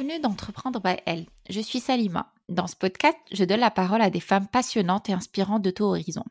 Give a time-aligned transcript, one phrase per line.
[0.00, 1.26] Bienvenue d'Entreprendre by Elle.
[1.50, 2.32] Je suis Salima.
[2.48, 5.82] Dans ce podcast, je donne la parole à des femmes passionnantes et inspirantes de tout
[5.82, 6.22] horizon.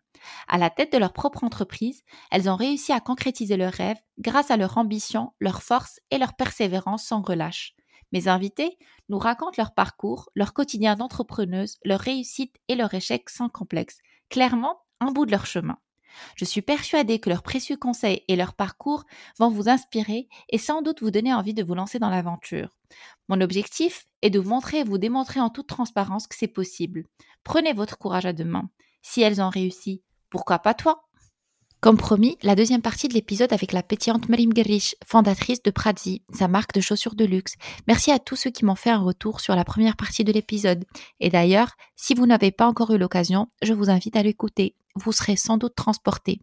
[0.47, 4.51] À la tête de leur propre entreprise, elles ont réussi à concrétiser leurs rêves grâce
[4.51, 7.73] à leur ambition, leur force et leur persévérance sans relâche.
[8.13, 8.77] Mes invités
[9.09, 13.97] nous racontent leur parcours, leur quotidien d'entrepreneuse, leur réussite et leur échec sans complexe.
[14.29, 15.77] Clairement, un bout de leur chemin.
[16.35, 19.03] Je suis persuadée que leurs précieux conseils et leur parcours
[19.39, 22.75] vont vous inspirer et sans doute vous donner envie de vous lancer dans l'aventure.
[23.29, 27.03] Mon objectif est de vous montrer et vous démontrer en toute transparence que c'est possible.
[27.43, 28.69] Prenez votre courage à deux mains.
[29.01, 31.07] Si elles ont réussi, pourquoi pas toi?
[31.79, 36.23] Comme promis, la deuxième partie de l'épisode avec la pétillante Marim Gerish, fondatrice de Pradzi,
[36.33, 37.53] sa marque de chaussures de luxe.
[37.87, 40.85] Merci à tous ceux qui m'ont fait un retour sur la première partie de l'épisode.
[41.19, 44.75] Et d'ailleurs, si vous n'avez pas encore eu l'occasion, je vous invite à l'écouter.
[44.97, 46.39] Vous serez sans doute transporté.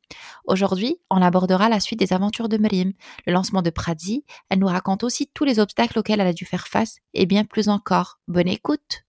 [0.47, 2.92] Aujourd'hui, on abordera la suite des aventures de Marim,
[3.27, 4.24] le lancement de Pradzi.
[4.48, 7.44] Elle nous raconte aussi tous les obstacles auxquels elle a dû faire face et bien
[7.44, 8.20] plus encore.
[8.28, 9.05] Bonne écoute!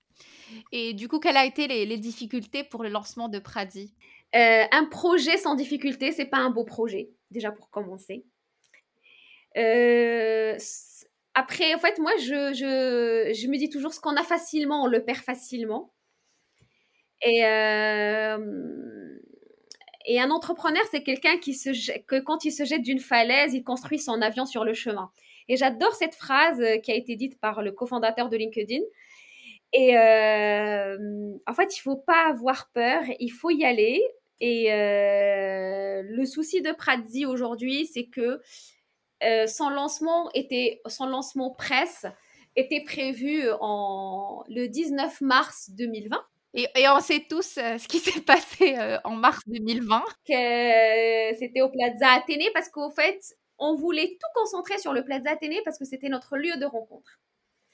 [0.71, 3.93] Et du coup, quelles ont été les, les difficultés pour le lancement de Pradzi
[4.35, 8.25] euh, un projet sans difficulté, c'est pas un beau projet, déjà pour commencer.
[9.55, 10.57] Euh,
[11.33, 15.05] après, en fait, moi, je, je, me dis toujours ce qu'on a facilement, on le
[15.05, 15.93] perd facilement.
[17.21, 19.14] Et, euh,
[20.05, 23.63] et un entrepreneur, c'est quelqu'un qui se que quand il se jette d'une falaise, il
[23.63, 25.11] construit son avion sur le chemin.
[25.47, 28.81] Et j'adore cette phrase qui a été dite par le cofondateur de LinkedIn.
[29.73, 34.01] Et en fait, il faut pas avoir peur, il faut y aller.
[34.41, 38.41] Et euh, le souci de Pradzi aujourd'hui, c'est que
[39.23, 42.05] euh, son lancement était, son lancement presse
[42.55, 46.21] était prévu en le 19 mars 2020.
[46.55, 50.03] Et, on sait tous euh, ce qui s'est passé en mars 2020.
[50.27, 53.19] Que c'était au Plaza Athénée parce qu'au fait,
[53.59, 57.19] on voulait tout concentrer sur le Plaza Athénée parce que c'était notre lieu de rencontre.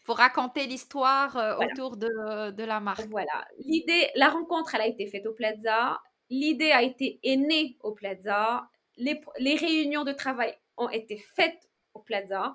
[0.03, 3.05] Pour raconter l'histoire autour de, de, la marque.
[3.11, 3.45] Voilà.
[3.59, 6.01] L'idée, la rencontre, elle a été faite au Plaza.
[6.31, 8.67] L'idée a été née au Plaza.
[8.95, 12.53] Les, réunions de travail ont été faites au Plaza.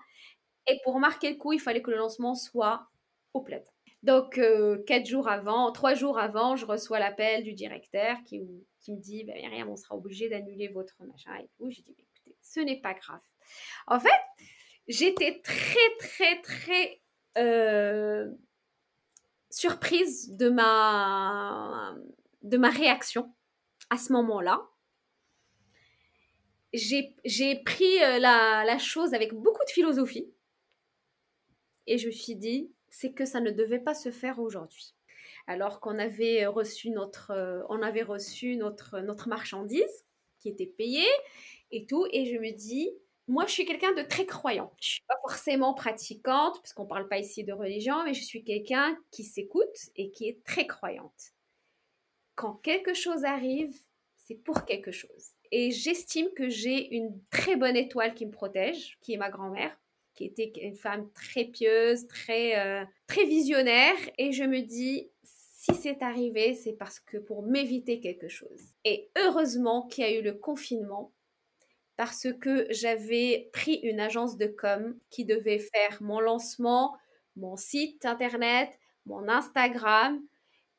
[0.66, 2.88] Et pour marquer le coup, il fallait que le lancement soit
[3.34, 3.70] au Plaza.
[4.06, 8.96] Donc, euh, quatre jours avant, trois jours avant, je reçois l'appel du directeur qui, me
[8.96, 11.68] dit ben, rien, on sera obligé d'annuler votre machin et tout.
[11.70, 13.20] J'ai dit écoutez, ce n'est pas grave.
[13.88, 14.08] En fait,
[14.86, 17.02] j'étais très, très, très
[17.36, 18.30] euh,
[19.50, 21.96] surprise de ma,
[22.42, 23.34] de ma réaction
[23.90, 24.62] à ce moment-là,
[26.72, 30.32] j'ai pris euh, la, chose avec beaucoup de philosophie
[31.86, 34.94] et je me suis dit, c'est que ça ne devait pas se faire aujourd'hui.
[35.46, 40.04] Alors qu'on avait reçu notre, euh, on avait reçu notre, notre marchandise
[40.40, 41.08] qui était payée
[41.70, 42.90] et tout, et je me dis,
[43.28, 44.72] moi, je suis quelqu'un de très croyant.
[44.80, 48.44] Je suis pas forcément pratiquante, puisqu'on ne parle pas ici de religion, mais je suis
[48.44, 51.32] quelqu'un qui s'écoute et qui est très croyante
[52.36, 53.74] quand quelque chose arrive,
[54.18, 55.32] c'est pour quelque chose.
[55.50, 59.76] Et j'estime que j'ai une très bonne étoile qui me protège, qui est ma grand-mère,
[60.16, 63.96] qui était une femme très pieuse, très, euh, très visionnaire.
[64.18, 68.74] Et je me dis, si c'est arrivé, c'est parce que pour m'éviter quelque chose.
[68.84, 71.12] Et heureusement qu'il y a eu le confinement,
[71.96, 76.96] parce que j'avais pris une agence de com qui devait faire mon lancement,
[77.36, 78.70] mon site internet,
[79.06, 80.20] mon Instagram.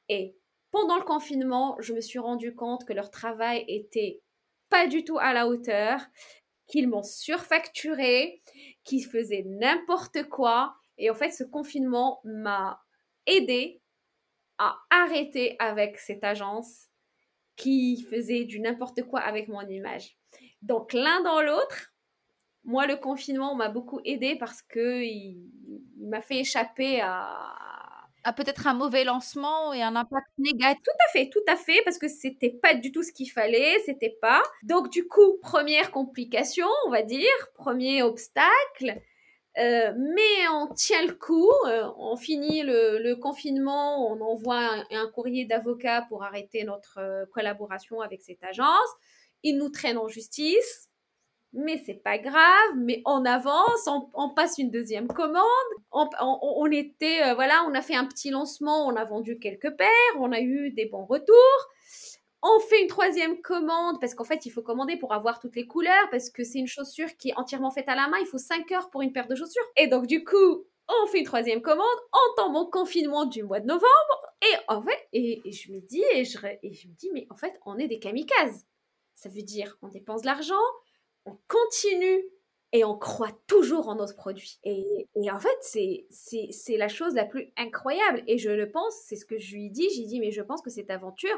[0.10, 0.36] Et
[0.72, 4.22] pendant le confinement, je me suis rendu compte que leur travail était
[4.70, 6.02] pas du tout à la hauteur,
[6.68, 8.42] qu'ils m'ont surfacturé,
[8.84, 10.76] qu'ils faisaient n'importe quoi.
[10.98, 12.82] Et en fait, ce confinement m'a
[13.26, 13.82] aidé
[14.58, 16.88] à arrêter avec cette agence
[17.56, 20.18] qui faisait du n'importe quoi avec mon image.
[20.62, 21.94] Donc l'un dans l'autre,
[22.64, 25.40] moi le confinement m'a beaucoup aidé parce que il
[26.00, 27.56] m'a fait échapper à,
[28.34, 30.82] peut-être un mauvais lancement et un impact négatif.
[30.84, 33.78] Tout à fait, tout à fait, parce que c'était pas du tout ce qu'il fallait,
[33.86, 34.42] c'était pas.
[34.64, 39.02] Donc du coup, première complication, on va dire, premier obstacle.
[39.58, 45.46] Euh, mais on tient le coup, euh, on finit le, confinement, on envoie un, courrier
[45.46, 48.90] d'avocat pour arrêter notre euh, collaboration avec cette agence.
[49.42, 50.87] Ils nous traînent en justice
[51.54, 55.44] mais c'est pas grave, mais on avance, on, passe une deuxième commande.
[55.92, 59.90] On, était, euh, voilà, on a fait un petit lancement, on a vendu quelques paires,
[60.20, 61.68] on a eu des bons retours.
[62.44, 65.66] On fait une troisième commande parce qu'en fait, il faut commander pour avoir toutes les
[65.66, 68.18] couleurs parce que c'est une chaussure qui est entièrement faite à la main.
[68.20, 69.66] Il faut 5 heures pour une paire de chaussures.
[69.76, 71.86] Et donc, du coup, on fait une troisième commande.
[72.14, 74.28] On tombe en confinement du mois de novembre.
[74.44, 77.36] Et en fait, et, je me dis, et je, et je me dis, mais en
[77.36, 78.66] fait, on est des kamikazes.
[79.16, 80.54] Ça veut dire, on dépense de l'argent,
[81.28, 82.24] on continue
[82.74, 84.60] et on croit toujours en notre produit.
[84.64, 88.24] Et, en fait, c'est la chose la plus incroyable.
[88.28, 89.90] Et je le pense, c'est ce que je lui dis.
[89.96, 91.38] J'ai dit, mais je pense que cette aventure,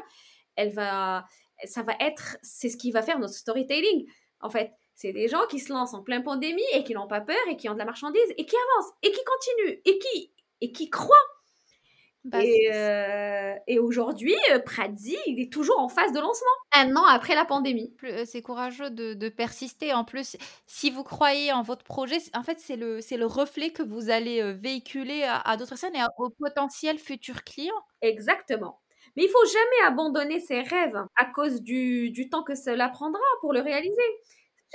[0.56, 1.24] elle va,
[1.64, 4.06] ça va être, c'est ce qui va faire notre storytelling.
[4.40, 7.20] En fait, c'est des gens qui se lancent en pleine pandémie et qui n'ont pas
[7.20, 10.32] peur et qui ont de la marchandise et qui avancent et qui continuent et qui,
[10.60, 11.16] et qui croient
[12.24, 16.94] bah, et, euh, et aujourd'hui, euh, Pradi, il est toujours en phase de lancement, un
[16.94, 17.94] an après la pandémie.
[18.04, 19.94] Euh, c'est courageux de, de, persister.
[19.94, 20.36] En plus,
[20.66, 25.22] si vous croyez en votre projet, en fait, c'est le, reflet que vous allez véhiculer
[25.22, 27.72] à, d'autres personnes et aux potentiels futurs clients.
[28.02, 28.80] Exactement.
[29.16, 33.20] Mais il faut jamais abandonner ses rêves à cause du, du temps que cela prendra
[33.40, 33.96] pour le réaliser.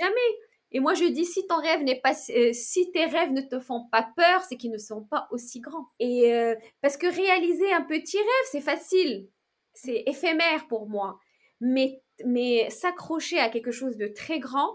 [0.00, 0.38] Jamais.
[0.72, 3.58] Et moi, je dis, si ton rêve n'est pas, euh, si tes rêves ne te
[3.60, 5.88] font pas peur, c'est qu'ils ne sont pas aussi grands.
[6.00, 9.28] Et euh, parce que réaliser un petit rêve, c'est facile,
[9.74, 11.18] c'est éphémère pour moi.
[11.60, 14.74] Mais, mais s'accrocher à quelque chose de très grand,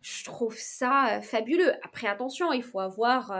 [0.00, 1.74] je trouve ça euh, fabuleux.
[1.82, 3.32] Après, attention, il faut avoir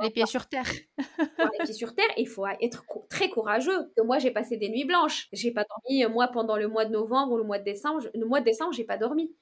[0.00, 0.70] les pieds sur terre.
[1.52, 3.92] les pieds sur terre, il faut être très courageux.
[4.02, 5.28] Moi, j'ai passé des nuits blanches.
[5.32, 8.08] J'ai pas dormi, moi, pendant le mois de novembre ou le mois de décembre.
[8.14, 9.34] Le mois de décembre, j'ai pas dormi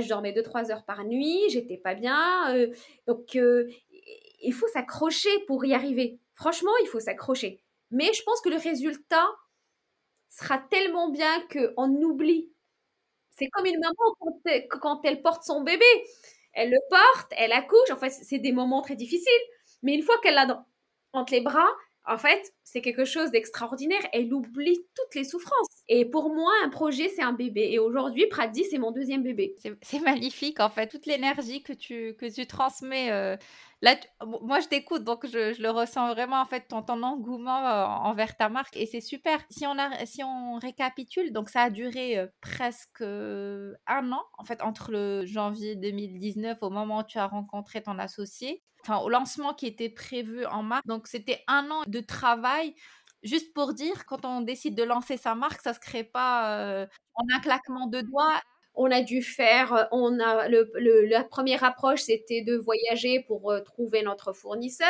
[0.00, 2.54] je dormais 2-3 heures par nuit, j'étais pas bien.
[2.54, 2.72] Euh,
[3.06, 3.68] donc, euh,
[4.42, 6.18] il faut s'accrocher pour y arriver.
[6.34, 7.62] Franchement, il faut s'accrocher.
[7.90, 9.28] Mais je pense que le résultat
[10.30, 12.50] sera tellement bien qu'on oublie.
[13.30, 15.84] C'est comme une maman quand elle, porte son bébé.
[16.54, 17.90] Elle le porte, elle accouche.
[17.90, 19.32] En fait, c'est des moments très difficiles.
[19.82, 20.64] Mais une fois qu'elle l'a
[21.12, 21.68] entre les bras,
[22.06, 24.00] en fait, c'est quelque chose d'extraordinaire.
[24.12, 25.68] Elle oublie toutes les souffrances.
[25.88, 27.68] Et pour moi, un projet, c'est un bébé.
[27.72, 29.56] Et aujourd'hui, Pradi, c'est mon deuxième bébé.
[29.82, 30.86] C'est magnifique, en fait.
[30.86, 33.10] Toute l'énergie que tu, que tu transmets.
[33.10, 33.36] Euh,
[33.82, 33.96] là,
[34.42, 38.36] moi, je t'écoute, donc je, le ressens vraiment, en fait, ton, ton engouement euh, envers
[38.36, 38.76] ta marque.
[38.76, 39.40] Et c'est super.
[39.50, 44.44] Si on, a, si on récapitule, donc ça a duré euh, presque un an, en
[44.44, 49.08] fait, entre le janvier 2019, au moment où tu as rencontré ton associé, enfin au
[49.08, 50.82] lancement qui était prévu en mars.
[50.86, 52.51] Donc c'était un an de travail.
[53.22, 56.86] Juste pour dire, quand on décide de lancer sa marque, ça se crée pas euh,
[57.14, 58.40] en un claquement de doigts.
[58.74, 63.60] On a dû faire, euh, on a la première approche, c'était de voyager pour euh,
[63.60, 64.88] trouver notre fournisseur.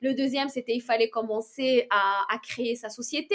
[0.00, 3.34] Le deuxième, c'était il fallait commencer à, créer sa société.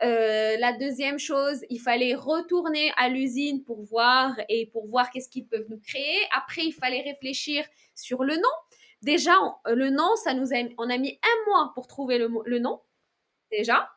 [0.00, 5.46] La deuxième chose, il fallait retourner à l'usine pour voir et pour voir qu'est-ce qu'ils
[5.46, 6.18] peuvent nous créer.
[6.34, 8.56] Après, il fallait réfléchir sur le nom.
[9.02, 9.32] Déjà,
[9.66, 12.80] le nom, ça nous a, on a mis un mois pour trouver le, le nom.
[13.50, 13.90] Déjà,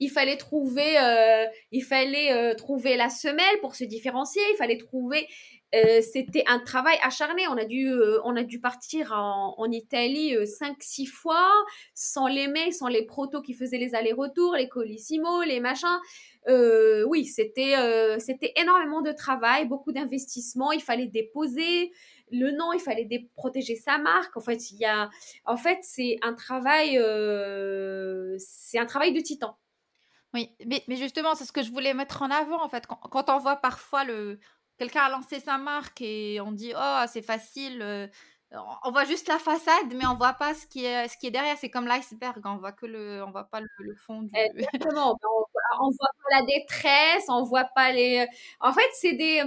[0.00, 4.42] il fallait trouver, euh, il fallait euh, trouver la semelle pour se différencier.
[4.52, 5.26] Il fallait trouver
[5.74, 7.48] euh, c'était un travail acharné.
[7.48, 11.50] On a dû, euh, on a dû partir en, Italie euh, cinq, six fois,
[11.94, 15.98] sans les mails, sans les protos qui faisaient les allers-retours, les colissimo, les machins.
[17.08, 17.74] oui, c'était,
[18.20, 20.70] c'était énormément de travail, beaucoup d'investissement.
[20.72, 21.90] Il fallait déposer
[22.30, 24.36] le nom, il fallait protéger sa marque.
[24.36, 25.10] En fait, il y a,
[25.44, 26.98] en fait, c'est un travail,
[28.38, 29.56] c'est un travail de titan.
[30.32, 32.62] Oui, mais, mais justement, c'est ce que je voulais mettre en avant.
[32.64, 34.40] En fait, quand, quand on voit parfois le,
[34.78, 38.06] quelqu'un a lancé sa marque et on dit oh c'est facile euh,
[38.84, 41.30] on voit juste la façade mais on voit pas ce qui est ce qui est
[41.30, 45.16] derrière c'est comme l'iceberg on voit que le on voit pas le, fond du exactement
[45.80, 48.26] on, voit pas la détresse on voit pas les
[48.60, 49.42] en fait c'est des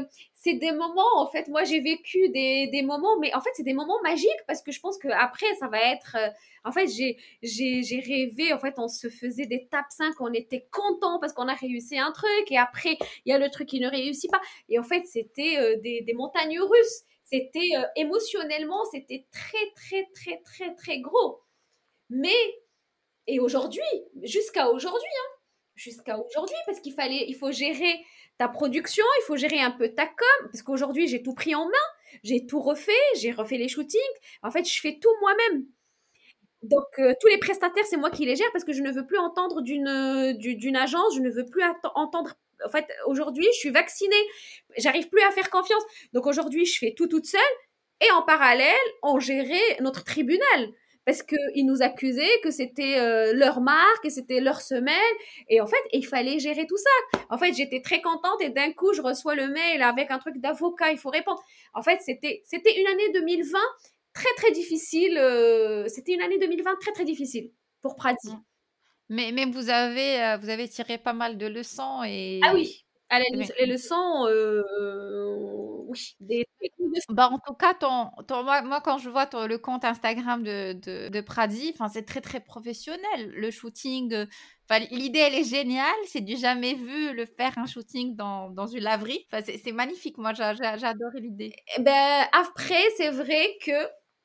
[0.47, 3.63] c'est des moments, en fait, moi j'ai vécu des, des, moments, mais en fait c'est
[3.63, 6.29] des moments magiques parce que je pense qu'après ça va être, euh,
[6.63, 11.19] en fait j'ai, rêvé, en fait on se faisait des tapes 5, on était content
[11.19, 13.89] parce qu'on a réussi un truc et après il y a le truc qui ne
[13.89, 14.39] réussit pas.
[14.69, 20.07] Et en fait c'était euh, des, des, montagnes russes, c'était euh, émotionnellement, c'était très très
[20.15, 21.41] très très très gros.
[22.09, 22.39] Mais,
[23.27, 23.81] et aujourd'hui,
[24.23, 25.35] jusqu'à aujourd'hui, hein,
[25.75, 27.99] jusqu'à aujourd'hui, parce qu'il fallait, il faut gérer
[28.37, 31.65] ta production, il faut gérer un peu ta com, parce qu'aujourd'hui, j'ai tout pris en
[31.65, 31.87] main,
[32.23, 33.99] j'ai tout refait, j'ai refait les shootings.
[34.43, 35.65] En fait, je fais tout moi-même.
[36.63, 39.05] Donc, euh, tous les prestataires, c'est moi qui les gère parce que je ne veux
[39.05, 41.63] plus entendre d'une d'une agence, je ne veux plus
[41.95, 42.33] entendre.
[42.65, 44.15] En fait, aujourd'hui, je suis vaccinée,
[44.77, 45.83] j'arrive plus à faire confiance.
[46.13, 47.41] Donc, aujourd'hui, je fais tout toute seule.
[48.01, 50.69] Et en parallèle, on gérait notre tribunal
[51.07, 54.93] parce qu'ils nous accusaient que c'était euh, leur marque et c'était leur semelle.
[55.47, 57.19] Et en fait, il fallait gérer tout ça.
[57.29, 60.35] En fait, j'étais très contente et d'un coup, je reçois le mail avec un truc
[60.39, 61.41] d'avocat, il faut répondre.
[61.73, 63.57] En fait, c'était, c'était une année 2020
[64.13, 65.17] très, très difficile.
[65.17, 68.27] Euh, c'était une année 2020 très, très difficile pour Prati.
[68.27, 68.43] Mmh.
[69.07, 72.41] Mais, mais vous, avez, euh, vous avez tiré pas mal de leçons et...
[72.43, 72.85] Ah oui,
[73.59, 74.27] les, leçons,
[75.87, 76.45] oui, des,
[77.09, 80.43] Bah, en tout cas, ton, ton- moi, moi, quand je vois ton- le compte Instagram
[80.43, 83.31] de, de, de Pradi, enfin, c'est très, très professionnel.
[83.33, 84.25] Le shooting, euh,
[84.91, 85.95] l'idée, elle est géniale.
[86.07, 89.25] C'est du jamais vu, le faire un shooting dans, dans une laverie.
[89.63, 90.17] C'est magnifique.
[90.17, 91.53] Moi, j'a- j'a- j'ai adoré l'idée.
[91.77, 93.71] Eh Ben, après, c'est vrai que,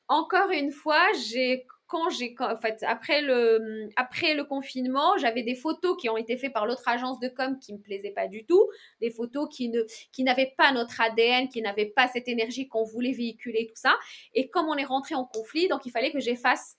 [0.09, 5.53] encore une fois, j'ai, quand j'ai, en fait, après le, après le confinement, j'avais des
[5.53, 8.47] photos qui ont été faites par l'autre agence de com qui me plaisaient pas du
[8.47, 8.67] tout,
[8.99, 12.83] des photos qui ne, qui n'avaient pas notre ADN, qui n'avaient pas cette énergie qu'on
[12.83, 13.95] voulait véhiculer, tout ça.
[14.33, 16.77] Et comme on est rentré en conflit, donc il fallait que j'efface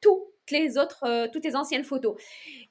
[0.00, 2.20] toutes les autres, euh, toutes les anciennes photos.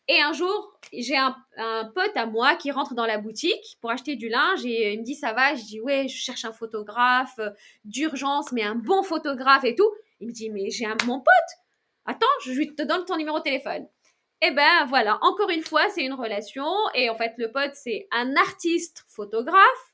[0.10, 3.92] Et un jour, j'ai un, un pote à moi qui rentre dans la boutique pour
[3.92, 5.56] acheter du linge et il me dit ça va?
[5.56, 7.52] Je dis ouais, je cherche un photographe euh,
[7.86, 9.90] d'urgence, mais un bon photographe et tout.
[10.20, 11.67] Il me dit mais j'ai un mon pote.
[12.08, 13.88] Attends, je te donne ton numéro de téléphone.
[14.42, 18.08] Et ben voilà, encore une fois, c'est une relation et en fait le pote c'est
[18.12, 19.94] un artiste photographe.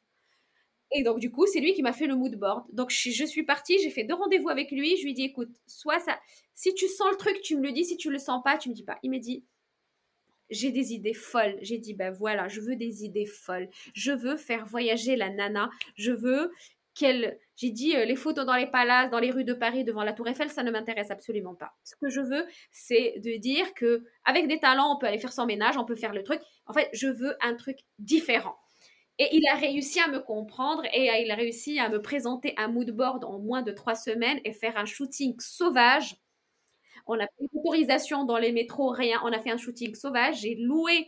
[0.96, 2.66] Et donc, du coup, c'est lui qui m'a fait le mood board.
[2.72, 4.96] Donc, je suis partie, j'ai fait deux rendez-vous avec lui.
[4.98, 6.20] Je lui ai dit, écoute, soit ça,
[6.54, 7.84] si tu sens le truc, tu me le dis.
[7.84, 9.00] Si tu le sens pas, tu me dis pas.
[9.02, 9.44] Il m'a dit,
[10.52, 11.58] j'ai des idées folles.
[11.62, 13.70] J'ai dit, ben voilà, je veux des idées folles.
[13.96, 15.72] Je veux faire voyager la nana.
[15.96, 16.52] Je veux
[16.96, 17.40] qu'elle.
[17.56, 20.14] J'ai dit, euh, les photos dans les palaces, dans les rues de Paris, devant la
[20.14, 21.74] Tour Eiffel, ça ne m'intéresse absolument pas.
[21.84, 25.34] Ce que je veux, c'est de dire que avec des talents, on peut aller faire
[25.34, 26.42] son ménage, on peut faire le truc.
[26.66, 28.56] En fait, je veux un truc différent.
[29.20, 32.68] Et il a réussi à me comprendre et il a réussi à me présenter un
[32.68, 36.16] mood board en moins de trois semaines et faire un shooting sauvage.
[37.06, 39.22] On a pris l'autorisation dans les métros, rien.
[39.24, 40.42] On a fait un shooting sauvage.
[40.42, 41.08] J'ai loué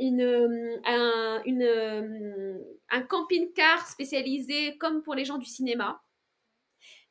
[0.00, 6.02] une, un, une, un camping-car spécialisé comme pour les gens du cinéma.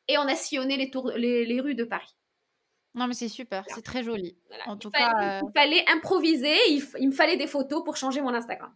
[0.08, 2.14] Et on a sillonné les, tours, les, les rues de Paris.
[2.94, 4.36] Non, mais c'est super, c'est très joli.
[4.48, 4.68] Voilà.
[4.68, 7.84] En il, tout fallait, cas, euh, il fallait improviser, il, il me fallait des photos
[7.84, 8.74] pour changer mon Instagram.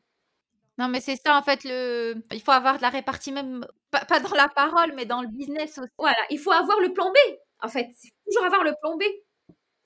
[0.79, 2.15] Non, mais c'est ça, en fait, le...
[2.33, 5.29] il faut avoir de la répartie, même pas, pas dans la parole, mais dans le
[5.29, 5.91] business aussi.
[5.99, 7.17] Voilà, il faut avoir le plan B.
[7.61, 9.03] En fait, il faut toujours avoir le plan B.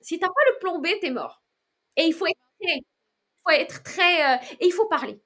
[0.01, 1.41] Si tu n'as pas le plan B, tu es mort.
[1.95, 2.25] Et il faut
[3.55, 5.21] être très euh, et il faut parler.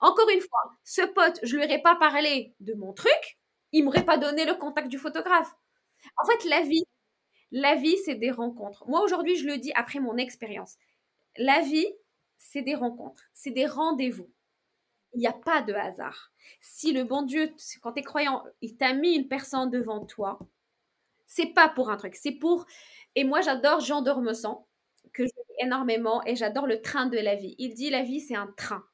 [0.00, 3.38] Encore une fois, ce pote, je lui aurais pas parlé de mon truc,
[3.72, 5.54] il m'aurait pas donné le contact du photographe.
[6.22, 6.84] En fait, la vie,
[7.50, 8.84] la vie, c'est des rencontres.
[8.88, 10.76] Moi, aujourd'hui, je le dis après mon expérience.
[11.36, 11.88] La vie,
[12.36, 14.30] c'est des rencontres, c'est des rendez-vous.
[15.14, 16.32] Il n'y a pas de hasard.
[16.60, 20.38] Si le bon Dieu, quand tu es croyant, il t'a mis une personne devant toi,
[21.26, 22.66] c'est pas pour un truc, c'est pour.
[23.14, 24.66] Et moi, j'adore Jean Dormesson,
[25.58, 27.54] énormément, et j'adore le train de la vie.
[27.58, 28.84] Il dit la vie, c'est un train.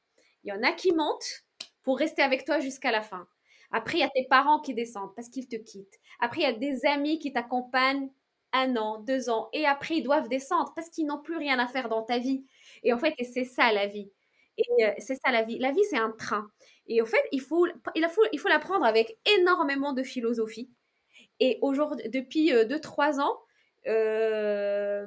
[0.43, 1.43] Il y en a qui montent
[1.83, 3.27] pour rester avec toi jusqu'à la fin.
[3.71, 5.99] Après, il y a tes parents qui descendent parce qu'ils te quittent.
[6.19, 8.09] Après, il y a des amis qui t'accompagnent
[8.53, 11.67] un an, deux ans, et après, ils doivent descendre parce qu'ils n'ont plus rien à
[11.67, 12.45] faire dans ta vie.
[12.83, 14.11] Et en fait, c'est ça la vie.
[14.57, 15.57] Et euh, c'est ça la vie.
[15.57, 16.49] La vie, c'est un train.
[16.87, 17.65] Et en fait, il faut,
[17.95, 20.69] il faut, il la prendre avec énormément de philosophie.
[21.39, 23.37] Et aujourd'hui, depuis 2-3 ans,
[23.87, 25.05] euh,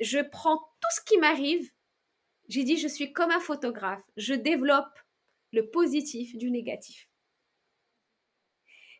[0.00, 1.70] je prends tout ce qui m'arrive.
[2.48, 4.04] J'ai dit, je suis comme un photographe.
[4.16, 4.98] Je développe
[5.52, 7.08] le positif du négatif.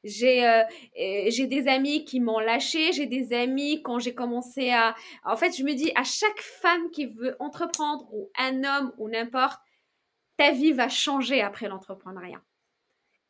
[0.02, 0.62] J'ai euh,
[0.94, 4.94] j'ai des amis qui m'ont lâché, j'ai des amis quand j'ai commencé à...
[5.24, 9.08] En fait, je me dis, à chaque femme qui veut entreprendre, ou un homme, ou
[9.08, 9.60] n'importe,
[10.36, 12.42] ta vie va changer après l'entrepreneuriat.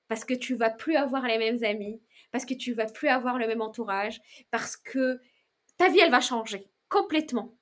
[0.08, 3.38] Parce que tu vas plus avoir les mêmes amis, parce que tu vas plus avoir
[3.38, 4.20] le même entourage,
[4.50, 5.18] parce que
[5.78, 7.55] ta vie, elle va changer complètement.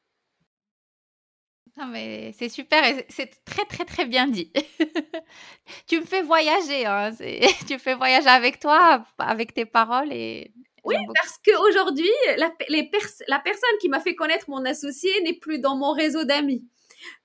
[1.77, 4.53] Non, mais c'est super et c'est très, très, très bien dit.
[5.89, 7.11] tu me fais voyager, hein,
[7.67, 10.13] tu me fais voyager avec toi, avec tes paroles.
[10.13, 10.53] Et...
[10.85, 15.59] Oui, parce qu'aujourd'hui, la, pers la personne qui m'a fait connaître mon associé n'est plus
[15.59, 16.65] dans mon réseau d'amis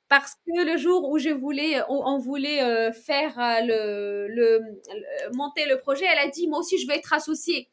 [0.10, 4.60] parce que le jour où je voulais, on, on voulait euh, faire euh, le, le,
[4.60, 7.70] le, monter le projet, elle a dit moi aussi je veux être associée.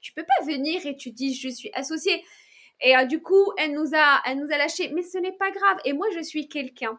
[0.00, 2.22] Tu peux pas venir et tu dis je suis associée.
[2.82, 4.90] Et euh, du coup, elle nous a, elle nous a lâché.
[4.94, 5.78] Mais ce n'est pas grave.
[5.84, 6.98] Et moi, je suis quelqu'un.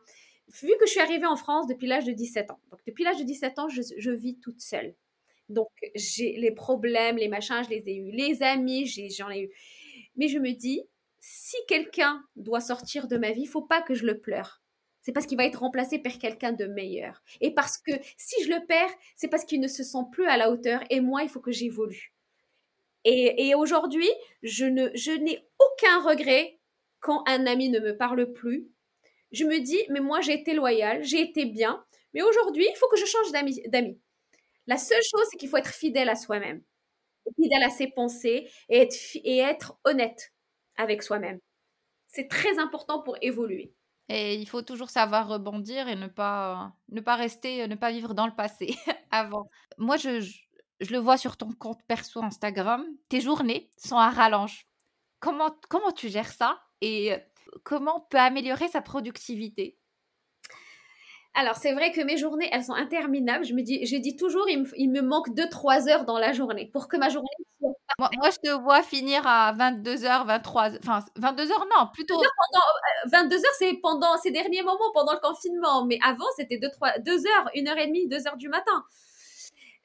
[0.62, 2.60] Vu que je suis arrivée en France depuis l'âge de 17 ans.
[2.70, 4.96] Donc depuis l'âge de 17 ans, je, vis toute seule.
[5.50, 8.12] Donc j'ai les problèmes, les machins, je les ai eus.
[8.12, 9.50] Les amis, j'en ai, ai eu.
[10.18, 10.84] Mais je me dis,
[11.20, 14.62] si quelqu'un doit sortir de ma vie, faut pas que je le pleure
[15.02, 17.22] c'est parce qu'il va être remplacé par quelqu'un de meilleur.
[17.42, 20.38] Et parce que si je le perds, c'est parce qu'il ne se sent plus à
[20.38, 22.14] la hauteur et moi, il faut que j'évolue.
[23.04, 24.10] Et, aujourd'hui,
[24.44, 26.60] je n'ai aucun regret
[27.00, 28.70] quand un ami ne me parle plus.
[29.32, 32.88] Je me dis, mais moi, j'ai été loyale, j'ai été bien, mais aujourd'hui, il faut
[32.90, 34.00] que je change d'amis.
[34.68, 36.62] La seule chose, c'est qu'il faut être fidèle à soi-même,
[37.36, 40.32] fidèle à ses pensées et être, et être honnête
[40.76, 41.40] avec soi-même.
[42.08, 43.74] C'est très important pour évoluer.
[44.10, 48.14] Et il faut toujours savoir rebondir et ne pas, ne pas rester, ne pas vivre
[48.14, 48.76] dans le passé
[49.12, 49.50] avant.
[49.78, 50.20] Moi, je,
[50.82, 54.68] je le vois sur ton compte perso Instagram, tes journées sont à rallonge.
[55.20, 57.14] Comment, comment tu gères ça et
[57.64, 59.78] comment on peut améliorer sa productivité?
[61.34, 63.46] Alors, c'est vrai que mes journées, elles sont interminables.
[63.46, 66.90] Je me dis, toujours, il me, il me manque 2-3 heures dans la journée pour
[66.90, 67.72] que ma journée soit.
[68.00, 70.80] Moi, moi, je te vois finir à 22h, 23h.
[70.84, 72.16] Enfin, 22h, non, plutôt.
[72.16, 75.86] Pendant, 22h, c'est pendant ces derniers moments, pendant le confinement.
[75.86, 78.84] Mais avant, c'était 2 3, 2 heures, 1 heure et demie, 2 heures du matin.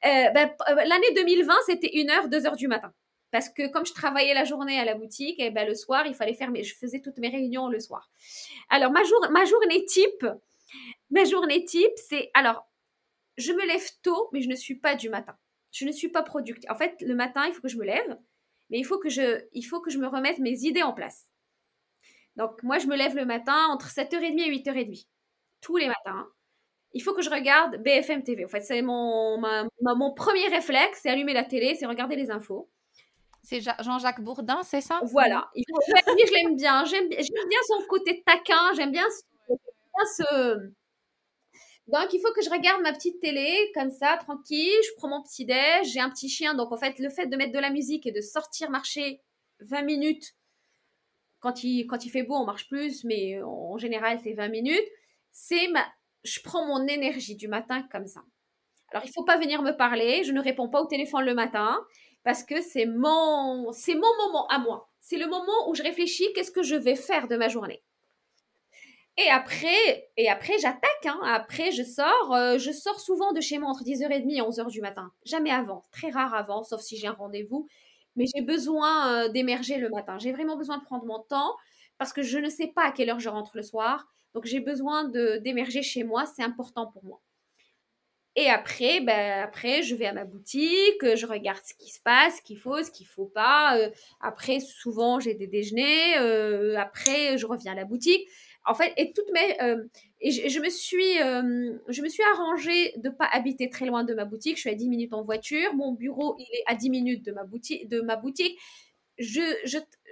[0.05, 2.93] Euh, ben, L'année 2020, c'était 1 heure, 2 heures du matin.
[3.31, 6.05] Parce que comme je travaillais la journée à la boutique, et eh ben, le soir,
[6.07, 8.09] il fallait faire mes, je faisais toutes mes réunions le soir.
[8.69, 10.25] Alors, ma, jour, ma journée type,
[11.09, 12.67] Ma journée type, c'est alors,
[13.37, 15.37] je me lève tôt, mais je ne suis pas du matin.
[15.71, 16.69] Je ne suis pas productive.
[16.69, 18.17] En fait, le matin, il faut que je me lève,
[18.69, 21.27] mais il faut que je, il faut que je me remette mes idées en place.
[22.35, 25.07] Donc, moi, je me lève le matin entre 7h30 et 8h30,
[25.61, 26.27] tous les matins.
[26.93, 28.45] Il faut que je regarde BFM TV.
[28.45, 29.39] En fait, c'est mon,
[29.81, 32.69] mon premier réflexe, c'est allumer la télé, c'est regarder les infos.
[33.43, 34.99] C'est Jean-Jacques Bourdin, c'est ça?
[35.03, 35.49] Voilà.
[35.55, 36.83] Il faut, je l'aime bien.
[36.85, 38.73] J'aime bien son côté taquin.
[38.75, 40.71] J'aime bien ce,
[41.87, 44.77] donc, il faut que je regarde ma petite télé, comme ça, tranquille.
[44.83, 45.87] Je prends mon petit déj.
[45.93, 46.53] J'ai un petit chien.
[46.53, 49.21] Donc, en fait, le fait de mettre de la musique et de sortir marcher
[49.61, 50.35] 20 minutes,
[51.39, 54.87] quand il, quand il fait beau, on marche plus, mais en général, c'est 20 minutes.
[55.31, 55.85] C'est ma...
[56.27, 58.21] Je prends mon énergie du matin comme ça.
[58.91, 60.23] Alors, il faut pas venir me parler.
[60.23, 61.77] Je ne réponds pas au téléphone le matin
[62.23, 64.89] parce que c'est mon, mon moment à moi.
[64.99, 67.83] C'est le moment où je réfléchis qu'est-ce que je vais faire de ma journée.
[69.17, 71.05] Et après, et après j'attaque.
[71.05, 71.19] Hein.
[71.23, 72.33] Après, je sors.
[72.33, 75.11] Euh, je sors souvent de chez moi entre 10h30 et 11h du matin.
[75.25, 75.83] Jamais avant.
[75.91, 77.67] Très rare avant, sauf si j'ai un rendez-vous.
[78.15, 80.17] Mais j'ai besoin euh, d'émerger le matin.
[80.19, 81.55] J'ai vraiment besoin de prendre mon temps
[81.97, 84.07] parce que je ne sais pas à quelle heure je rentre le soir.
[84.37, 85.05] Donc, j'ai besoin
[85.39, 86.27] d'émerger chez moi.
[86.27, 87.19] C'est important pour moi.
[88.35, 92.37] Et après, ben, après, je vais à ma boutique, je regarde ce qui se passe,
[92.37, 93.79] ce qu'il faut, ce qu'il faut pas.
[93.79, 93.89] Euh,
[94.21, 96.17] après, souvent, j'ai des déjeuners.
[96.77, 98.27] après, je reviens à la boutique
[98.67, 99.83] en fait, et toutes mes, euh,
[100.19, 104.13] et je, me suis, euh, je me suis arrangée de pas habiter très loin de
[104.13, 104.57] ma boutique.
[104.57, 105.73] Je suis à 10 minutes en voiture.
[105.73, 107.87] Mon bureau, il est à 10 minutes de ma boutique.
[107.87, 108.59] De ma boutique.
[109.17, 109.41] Je,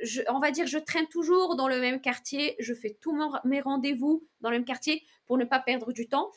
[0.03, 2.55] je, on va dire, je traîne toujours dans le même quartier.
[2.59, 6.31] Je fais tous mes rendez-vous dans le même quartier pour ne pas perdre du temps.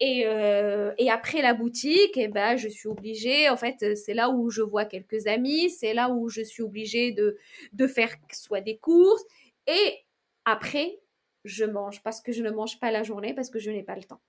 [0.00, 4.30] Et, euh, et après la boutique, eh ben, je suis obligée, en fait, c'est là
[4.30, 7.38] où je vois quelques amis, c'est là où je suis obligée de,
[7.72, 9.24] de faire soit des courses.
[9.66, 9.98] Et
[10.44, 11.00] après,
[11.44, 13.96] je mange parce que je ne mange pas la journée parce que je n'ai pas
[13.96, 14.20] le temps.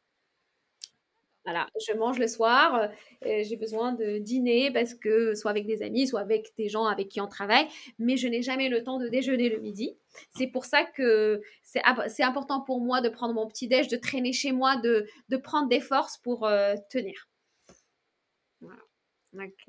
[1.43, 2.91] Voilà, je mange le soir,
[3.25, 6.86] euh, j'ai besoin de dîner parce que soit avec des amis, soit avec des gens
[6.86, 9.97] avec qui on travaille, mais je n'ai jamais le temps de déjeuner le midi.
[10.38, 14.34] C'est pour ça que c'est important pour moi de prendre mon petit déj, de traîner
[14.34, 17.27] chez moi, de, de prendre des forces pour euh, tenir.
[18.60, 18.77] Voilà.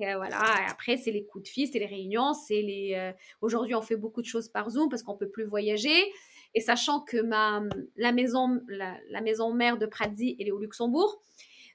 [0.01, 3.13] Euh, après c'est les coups de fil, c'est les réunions, c'est les.
[3.41, 6.11] Aujourd'hui on fait beaucoup de choses par Zoom parce qu'on peut plus voyager.
[6.55, 7.63] Et sachant que ma,
[7.95, 11.19] la, maison, la, maison mère de Pradzi, elle est au Luxembourg.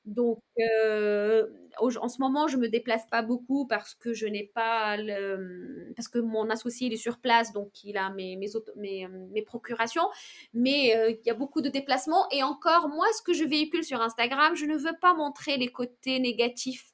[0.09, 1.47] Donc, euh,
[1.79, 6.09] en ce moment, je me déplace pas beaucoup parce que je n'ai pas le, parce
[6.09, 10.09] que mon associé est sur place, donc il a mes mes, mes, mes procurations.
[10.55, 13.85] Mais euh, il y a beaucoup de déplacements et encore moi, ce que je véhicule
[13.85, 16.91] sur Instagram, je ne veux pas montrer les côtés négatifs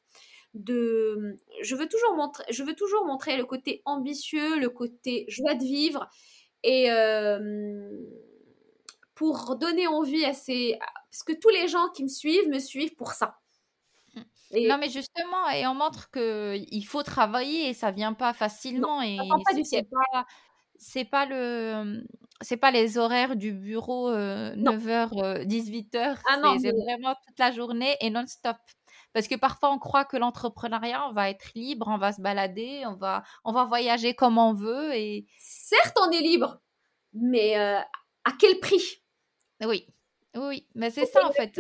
[0.55, 1.37] de.
[1.63, 5.63] Je veux toujours montrer, je veux toujours montrer le côté ambitieux, le côté joie de
[5.65, 6.09] vivre
[6.65, 6.89] et
[9.15, 10.79] pour donner envie à ces...
[11.11, 13.39] Parce que tous les gens qui me suivent me suivent pour ça.
[14.51, 14.69] Et...
[14.69, 19.03] Non, mais justement, et on montre qu'il faut travailler et ça vient pas facilement.
[19.03, 19.19] et
[19.65, 20.27] c'est pas,
[20.77, 22.05] c'est pas le
[22.41, 28.11] c'est pas les horaires du bureau 9h 18h ah c'est vraiment toute la journée et
[28.11, 28.57] non-stop.
[29.13, 32.83] Parce que parfois on croit que l'entrepreneuriat on va être libre on va se balader
[32.87, 36.59] on va on va voyager comme on veut et certes on est libre
[37.13, 37.79] mais euh,
[38.25, 39.04] à quel prix?
[39.63, 39.87] Oui
[40.37, 41.59] oui mais c'est ça en fait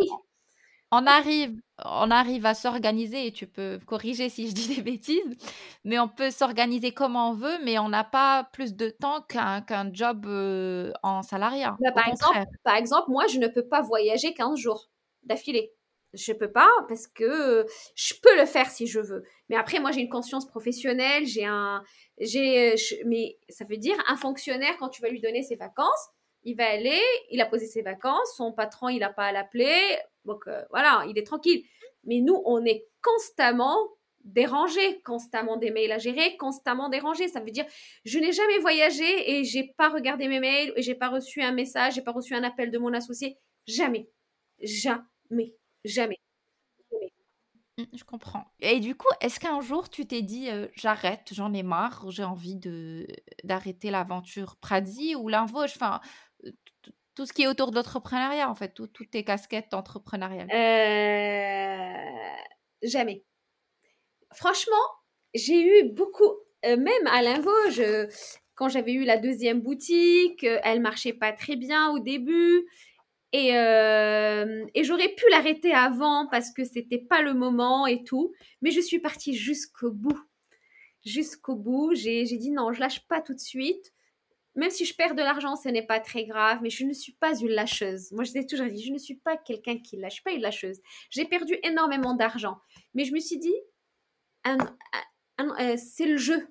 [0.96, 5.36] on arrive, on arrive à s'organiser, et tu peux corriger si je dis des bêtises,
[5.84, 9.92] mais on peut s'organiser comme on veut, mais on n'a pas plus de temps qu'un
[9.92, 11.76] job euh, en salariat.
[11.80, 14.88] Bah, par, exemple, par exemple, moi, je ne peux pas voyager 15 jours
[15.24, 15.72] d'affilée.
[16.12, 19.24] Je peux pas parce que je peux le faire si je veux.
[19.48, 21.82] Mais après, moi, j'ai une conscience professionnelle, j'ai un,
[22.20, 26.10] j'ai, mais ça veut dire un fonctionnaire quand tu vas lui donner ses vacances,
[26.44, 29.98] il va aller, il a posé ses vacances, son patron, il n'a pas à l'appeler,
[30.24, 31.64] donc euh, voilà, il est tranquille.
[32.04, 33.78] Mais nous, on est constamment
[34.24, 37.28] dérangé, constamment des mails à gérer, constamment dérangé.
[37.28, 37.66] Ça veut dire,
[38.04, 41.52] je n'ai jamais voyagé et j'ai pas regardé mes mails, et j'ai pas reçu un
[41.52, 43.38] message, j'ai pas reçu un appel de mon associé.
[43.66, 44.08] Jamais,
[44.60, 45.54] jamais,
[45.84, 46.18] jamais.
[47.76, 48.44] Mmh, je comprends.
[48.60, 52.56] Et du coup, est-ce qu'un jour tu t'es dit j'arrête, j'en ai marre, j'ai envie
[52.56, 53.06] de
[53.42, 56.00] d'arrêter l'aventure Pradi ou Linvoge, enfin
[57.14, 60.48] tout ce qui est autour de l'entrepreneuriat en fait, toutes tes casquettes entrepreneuriales
[62.82, 63.24] Jamais.
[64.34, 64.74] Franchement,
[65.34, 67.82] j'ai eu beaucoup, même à Linvoge,
[68.54, 72.66] quand j'avais eu la deuxième boutique, elle marchait pas très bien au début.
[73.32, 78.32] Et, euh, et j'aurais pu l'arrêter avant parce que c'était pas le moment et tout.
[78.62, 80.20] Mais je suis partie jusqu'au bout.
[81.04, 81.94] Jusqu'au bout.
[81.94, 83.92] J'ai dit non, je lâche pas tout de suite.
[84.56, 87.12] Même si je perds de l'argent, ce n'est pas très grave, mais je ne suis
[87.12, 88.12] pas une lâcheuse.
[88.12, 90.80] Moi, je l'ai toujours dit, je ne suis pas quelqu'un qui lâche, pas une lâcheuse.
[91.10, 92.58] J'ai perdu énormément d'argent,
[92.94, 93.54] mais je me suis dit,
[94.46, 96.46] euh, c'est le jeu.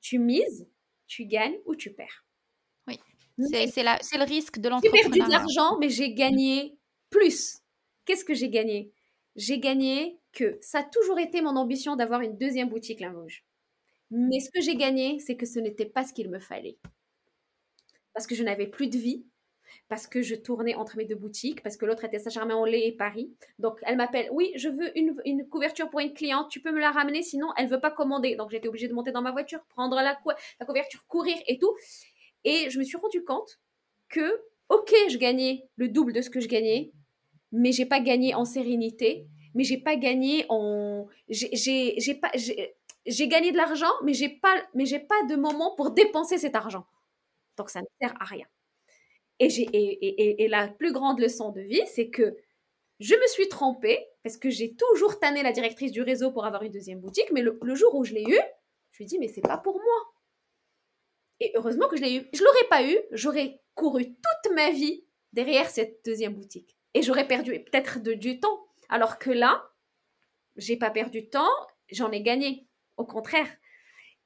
[0.00, 0.68] Tu mises,
[1.06, 2.24] tu gagnes ou tu perds.
[3.38, 5.02] C'est le risque de l'entrepreneuriat.
[5.02, 7.58] J'ai perdu de l'argent, mais j'ai gagné plus.
[8.04, 8.92] Qu'est-ce que j'ai gagné?
[9.34, 13.44] J'ai gagné que ça a toujours été mon ambition d'avoir une deuxième boutique Limoges.
[14.10, 16.78] Mais ce que j'ai gagné, c'est que ce n'était pas ce qu'il me fallait.
[18.14, 19.24] Parce que je n'avais plus de vie,
[19.88, 23.32] parce que je tournais entre mes deux boutiques, parce que l'autre était Saint-Germain-en-Laye et Paris.
[23.58, 26.90] Donc elle m'appelle, oui, je veux une, couverture pour une cliente, tu peux me la
[26.90, 28.36] ramener, sinon elle veut pas commander.
[28.36, 30.18] Donc j'étais obligée de monter dans ma voiture, prendre la,
[30.64, 31.74] couverture, courir et tout.
[32.44, 33.60] Et je me suis rendu compte
[34.08, 36.92] que, ok, je gagnais le double de ce que je gagnais,
[37.52, 43.90] mais j'ai pas gagné en sérénité, mais j'ai pas gagné en, j'ai gagné de l'argent,
[44.04, 46.86] mais j'ai pas, pas de moment pour dépenser cet argent.
[47.56, 48.46] Donc ça ne sert à rien.
[49.38, 52.36] Et, et, et, la plus grande leçon de vie, c'est que
[53.00, 56.62] je me suis trompée parce que j'ai toujours tanné la directrice du réseau pour avoir
[56.62, 58.38] une deuxième boutique, mais le, jour où je l'ai eu,
[58.90, 60.14] je lui ai dit mais c'est pas pour moi.
[61.40, 62.28] Et heureusement que je l'ai eu.
[62.34, 66.76] Je l'aurais pas eu, j'aurais couru toute ma vie derrière cette deuxième boutique.
[66.92, 68.66] Et j'aurais perdu peut-être du temps.
[68.90, 69.70] Alors que là,
[70.56, 71.48] j'ai pas perdu de temps,
[71.90, 72.66] j'en ai gagné.
[72.98, 73.48] Au contraire.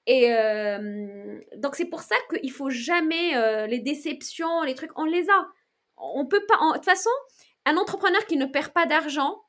[0.06, 5.04] Et euh, donc c'est pour ça qu'il faut jamais euh, les déceptions, les trucs, on
[5.04, 5.48] les a.
[5.96, 6.56] On peut pas.
[6.56, 7.10] de toute façon,
[7.64, 9.42] un entrepreneur qui ne perd pas d'argent,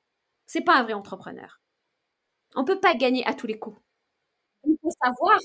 [0.45, 1.59] c'est pas un vrai entrepreneur.
[2.55, 3.79] On peut pas gagner à tous les coups.
[4.65, 5.37] Il faut savoir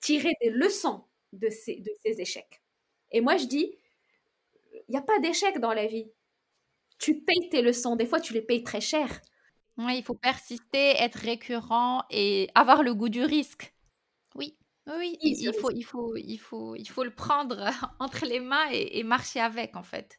[0.00, 2.62] tirer des leçons de ces, échecs.
[3.12, 3.78] Et moi, je dis,
[4.72, 6.10] il n'y a pas d'échec dans la vie.
[6.98, 7.94] Tu payes tes leçons.
[7.94, 9.20] Des fois, tu les payes très cher.
[9.78, 13.75] Oui, il faut persister, être récurrent et avoir le goût du risque.
[14.36, 17.66] Oui, oui, il, faut, il, faut, il, faut, il faut le prendre
[17.98, 20.18] entre les mains et, marcher avec, en fait.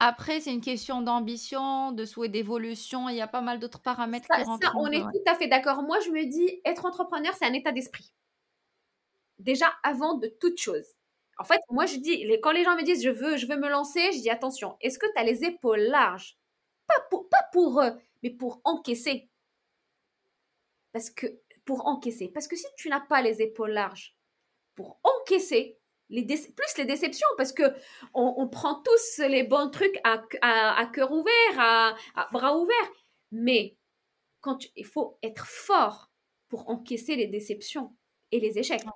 [0.00, 3.08] Après, c'est une question d'ambition, de souhait d'évolution.
[3.08, 4.76] Il y a pas mal d'autres paramètres qui rentrent.
[4.76, 5.82] on est tout à fait d'accord.
[5.82, 8.12] Moi, je me dis, être entrepreneur, c'est un état d'esprit
[9.38, 10.86] déjà avant de toute chose.
[11.38, 13.68] En fait, moi, je dis, quand les gens me disent je veux, je veux me
[13.68, 16.36] lancer, je dis attention, est-ce que tu as les épaules larges?
[16.86, 17.92] Pas pour, pas pour eux,
[18.22, 19.30] mais pour encaisser.
[20.92, 21.26] Parce que,
[21.68, 22.30] pour encaisser.
[22.32, 24.16] Parce que si tu n'as pas les épaules larges
[24.74, 25.78] pour encaisser,
[26.08, 27.74] les plus les déceptions, parce que
[28.14, 31.94] on, prend tous les bons trucs à, à, cœur ouvert, à,
[32.32, 32.90] bras ouverts.
[33.32, 33.76] Mais
[34.40, 36.10] quand il faut être fort
[36.48, 37.94] pour encaisser les déceptions
[38.32, 38.86] et les échecs.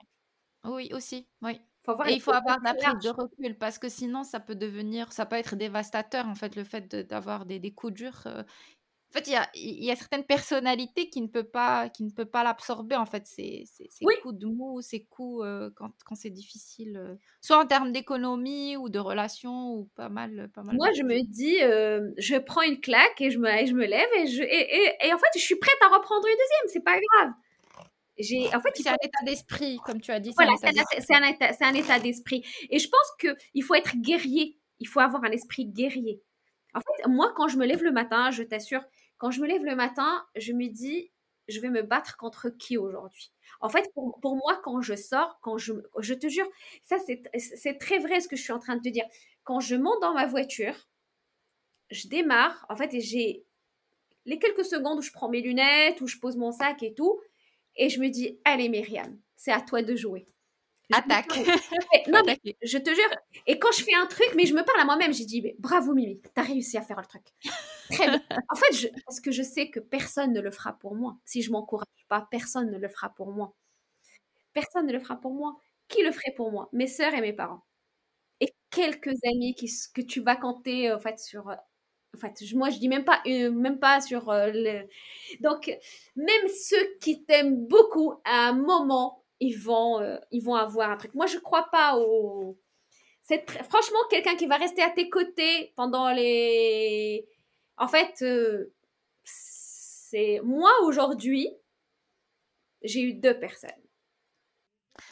[0.65, 1.61] Oui, aussi, oui.
[2.07, 5.27] Et il faut avoir la prise de recul parce que sinon ça peut devenir, ça
[5.27, 8.23] peut être dévastateur en fait le fait d'avoir des, des coups durs.
[8.25, 8.43] Euh.
[9.13, 12.03] En fait, il y a, il y a certaines personnalités qui ne peut pas, qui
[12.03, 13.89] ne peut pas l'absorber en fait ces, ces,
[14.23, 18.79] coups de mou, ces coups euh, quand, quand c'est difficile, euh, soit en termes d'économie
[18.79, 20.77] ou de relations ou pas mal, pas mal.
[20.77, 24.09] Moi, je me dis, je prends une claque et je me, et je me lève
[24.17, 26.69] et je, et, en fait, je suis prête à reprendre une deuxième.
[26.69, 27.33] C'est pas grave
[28.55, 30.33] en fait, c'est un état d'esprit, comme tu as dit.
[30.37, 32.45] Voilà, c'est un, état, un état d'esprit.
[32.71, 34.59] Et je pense qu'il faut être guerrier.
[34.81, 36.23] Il faut avoir un esprit guerrier.
[36.75, 38.83] En fait, moi, quand je me lève le matin, je t'assure,
[39.23, 41.13] quand je me lève le matin, je me dis,
[41.47, 43.31] je vais me battre contre qui aujourd'hui?
[43.61, 46.49] En fait, pour, moi, quand je sors, quand je, je te jure,
[46.83, 49.05] ça c'est très vrai ce que je suis en train de te dire.
[49.45, 50.75] Quand je monte dans ma voiture,
[51.93, 53.45] je démarre, en fait, et j'ai
[54.25, 57.21] les quelques secondes où je prends mes lunettes, où je pose mon sac et tout,
[57.77, 60.27] et je me dis, allez Myriam, c'est à toi de jouer.
[60.93, 61.39] Attaque.
[62.09, 63.19] non, mais je te jure.
[63.47, 65.95] Et quand je fais un truc, mais je me parle à moi-même, j'ai dit, bravo
[65.95, 67.25] Mimi, t'as réussi à faire le truc.
[67.91, 68.21] Très bien.
[68.51, 71.17] En fait, je, parce que je sais que personne ne le fera pour moi.
[71.25, 73.55] Si je m'encourage pas, personne ne le fera pour moi.
[74.53, 75.57] Personne ne le fera pour moi.
[75.89, 76.69] Qui le ferait pour moi?
[76.73, 77.65] Mes sœurs et mes parents.
[78.41, 81.51] Et quelques amis qui, que tu vas compter en fait, sur
[82.15, 84.87] en fait, moi, je dis même pas, euh, même pas sur euh, le.
[85.41, 85.71] Donc,
[86.17, 90.97] même ceux qui t'aiment beaucoup, à un moment, ils vont, euh, ils vont avoir un
[90.97, 91.15] truc.
[91.15, 92.59] Moi, je crois pas au.
[93.23, 97.27] C'est franchement quelqu'un qui va rester à tes côtés pendant les.
[97.77, 98.25] En fait,
[99.25, 101.49] C'est moi aujourd'hui,
[102.83, 103.71] j'ai eu deux personnes.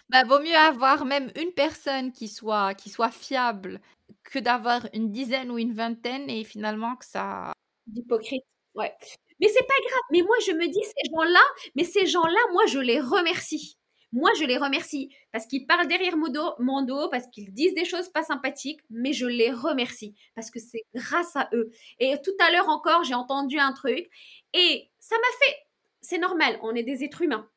[0.08, 3.80] Bah, vaut mieux avoir même une personne qui soit, qui soit fiable
[4.24, 7.52] que d'avoir une dizaine ou une vingtaine et finalement que ça.
[7.86, 8.94] D'hypocrite, ouais.
[9.40, 10.02] Mais c'est pas grave.
[10.12, 11.40] Mais moi, je me dis, ces gens-là,
[11.74, 13.78] mais ces gens-là, moi, je les remercie.
[14.12, 18.08] Moi, je les remercie parce qu'ils parlent derrière mon dos, parce qu'ils disent des choses
[18.08, 21.70] pas sympathiques, mais je les remercie parce que c'est grâce à eux.
[22.00, 24.10] Et tout à l'heure encore, j'ai entendu un truc
[24.52, 25.56] et ça m'a fait.
[26.00, 27.48] C'est normal, on est des êtres humains.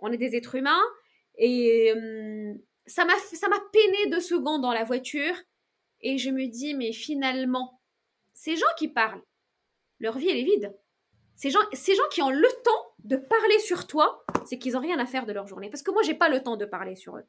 [0.00, 0.82] On est des êtres humains
[1.38, 5.34] et hum, ça m'a ça m'a peiné deux secondes dans la voiture
[6.00, 7.80] et je me dis mais finalement
[8.34, 9.22] ces gens qui parlent
[10.00, 10.74] leur vie elle est vide
[11.36, 14.80] ces gens ces gens qui ont le temps de parler sur toi c'est qu'ils ont
[14.80, 16.96] rien à faire de leur journée parce que moi j'ai pas le temps de parler
[16.96, 17.24] sur eux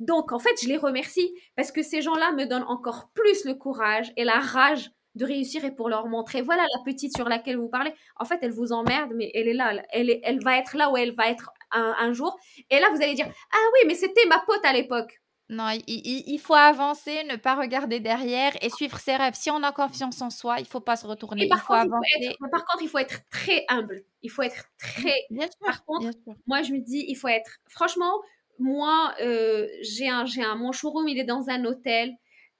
[0.00, 3.54] donc en fait je les remercie parce que ces gens-là me donnent encore plus le
[3.54, 7.58] courage et la rage de réussir et pour leur montrer voilà la petite sur laquelle
[7.58, 10.90] vous parlez en fait elle vous emmerde mais elle est là elle va être là
[10.90, 12.38] où elle va être un, jour.
[12.70, 15.21] Et là, vous allez dire Ah oui, mais c'était ma pote à l'époque.
[15.52, 19.34] Non, il, faut avancer, ne pas regarder derrière et suivre ses rêves.
[19.34, 21.44] Si on a confiance en soi, il faut pas se retourner.
[21.44, 22.36] il faut avancer.
[22.50, 24.02] par contre, il faut être très humble.
[24.22, 25.14] Il faut être très.
[25.28, 26.08] Bien sûr, par contre,
[26.46, 27.58] moi, je me dis, il faut être.
[27.68, 28.22] Franchement,
[28.58, 30.54] moi, euh, j'ai un, j'ai un.
[30.54, 32.14] Mon showroom, il est dans un hôtel.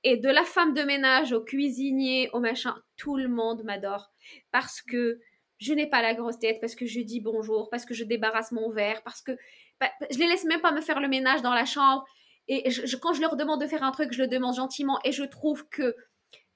[0.05, 4.11] Et de la femme de ménage au cuisinier, au machin, tout le monde m'adore.
[4.50, 5.20] Parce que
[5.59, 8.50] je n'ai pas la grosse tête parce que je dis bonjour, parce que je débarrasse
[8.50, 9.33] mon verre, parce que
[9.81, 12.05] bah, je les laisse même pas me faire le ménage dans la chambre.
[12.48, 12.68] Et
[13.00, 14.98] quand je leur demande de faire un truc, je le demande gentiment.
[15.05, 15.94] Et je trouve que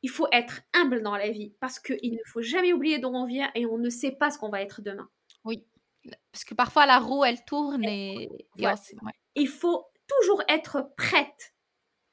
[0.02, 3.24] il faut être humble dans la vie parce qu'il ne faut jamais oublier d'où on
[3.24, 5.08] vient et on ne sait pas ce qu'on va être demain.
[5.44, 5.64] Oui,
[6.32, 8.28] parce que parfois la roue elle tourne et,
[9.34, 11.54] il faut toujours être prête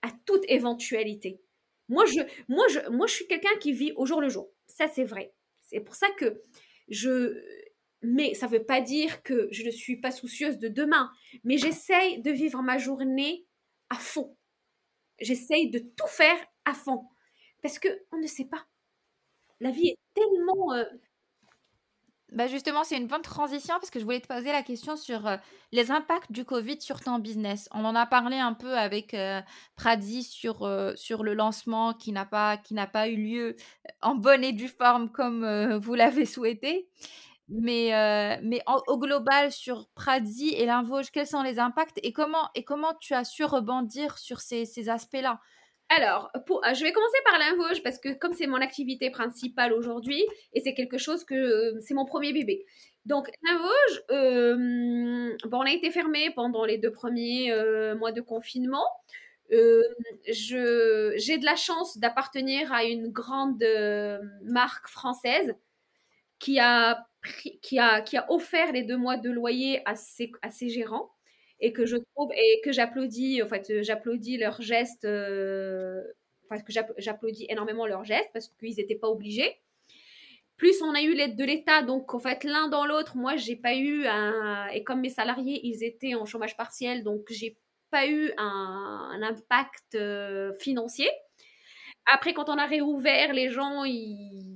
[0.01, 1.41] à toute éventualité.
[1.89, 4.49] Moi je, moi je, moi je suis quelqu'un qui vit au jour le jour.
[4.65, 5.33] Ça c'est vrai.
[5.62, 6.41] C'est pour ça que
[6.89, 7.41] je
[8.01, 11.09] mais ça ne veut pas dire que je ne suis pas soucieuse de demain,
[11.43, 13.45] mais j'essaye de vivre ma journée
[13.93, 14.36] à fond.
[15.19, 17.08] J'essaye de tout faire à fond.
[17.62, 18.65] Parce que on ne sait pas.
[19.60, 20.84] La vie est tellement euh,
[22.34, 25.27] bah justement, c'est une bonne transition parce que je voulais te poser la question sur
[25.27, 25.38] euh,
[25.71, 27.69] les impacts du Covid sur ton business.
[27.71, 29.39] On en a parlé un peu avec euh,
[30.23, 33.56] sur, euh, sur le lancement qui n'a pas, qui n'a pas eu lieu
[34.01, 36.89] en bonne et due forme comme vous l'avez souhaité.
[37.49, 42.63] Mais, mais au global, sur Pradi et l'Invoge, quels sont les impacts et comment, et
[42.63, 45.39] comment tu as su rebondir sur ces, ces aspects-là?
[45.89, 50.23] Alors, euh, je vais commencer par l'invoge parce que comme c'est mon activité principale aujourd'hui
[50.53, 52.65] et c'est quelque chose que euh, c'est mon premier bébé.
[53.06, 57.53] Donc l'invoge, euh, bon, on a été fermé pendant les deux premiers
[57.95, 58.86] mois de confinement.
[59.51, 63.63] j'ai de la chance d'appartenir à une grande
[64.43, 65.53] marque française
[66.39, 67.06] qui a,
[67.62, 71.12] qui, a, qui a offert les deux mois de loyer à ses, à ses gérants
[71.59, 76.03] et que je trouve et que j'applaudis en fait j'applaudis leurs gestes euh,
[76.67, 79.57] que j'applaudis énormément leurs gestes parce qu'ils n'étaient pas obligés.
[80.57, 83.55] Plus on a eu l'aide de l'État donc en fait l'un dans l'autre moi j'ai
[83.55, 87.57] pas eu un et comme mes salariés ils étaient en chômage partiel donc j'ai
[87.89, 91.09] pas eu un, impact euh, financier.
[92.05, 94.53] Après quand on a réouvert les gens ils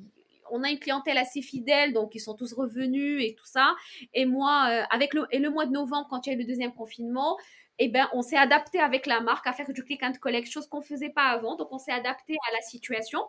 [0.52, 3.76] on a une clientèle assez fidèle, donc ils sont tous revenus et tout ça.
[4.14, 6.40] Et moi, euh, avec le, et le mois de novembre, quand il y a eu
[6.42, 7.38] le deuxième confinement,
[7.80, 10.68] eh ben, on s'est adapté avec la marque à faire du click and collect, chose
[10.68, 11.56] qu'on ne faisait pas avant.
[11.56, 13.22] Donc, on s'est adapté à la situation.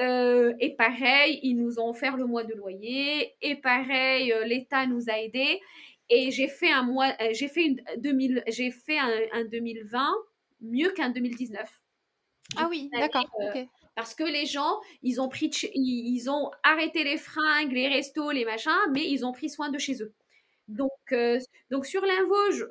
[0.00, 3.34] Euh, et pareil, ils nous ont offert le mois de loyer.
[3.40, 5.60] Et pareil, euh, l'État nous a aidés.
[6.10, 10.14] Et j'ai fait un mois, j'ai fait une 2000, j'ai fait un, 2020
[10.60, 11.80] mieux qu'un 2019.
[12.56, 13.24] Ah oui, d'accord.
[13.94, 18.44] Parce que les gens, ils ont, pris ils ont arrêté les fringues, les restos, les
[18.44, 20.14] machins, mais ils ont pris soin de chez eux.
[20.68, 21.38] Donc, euh,
[21.70, 22.64] donc sur l'invo, je,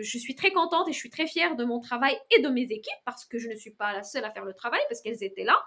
[0.00, 2.62] je, suis très contente et je suis très fière de mon travail et de mes
[2.62, 5.22] équipes parce que je ne suis pas la seule à faire le travail parce qu'elles
[5.22, 5.62] étaient là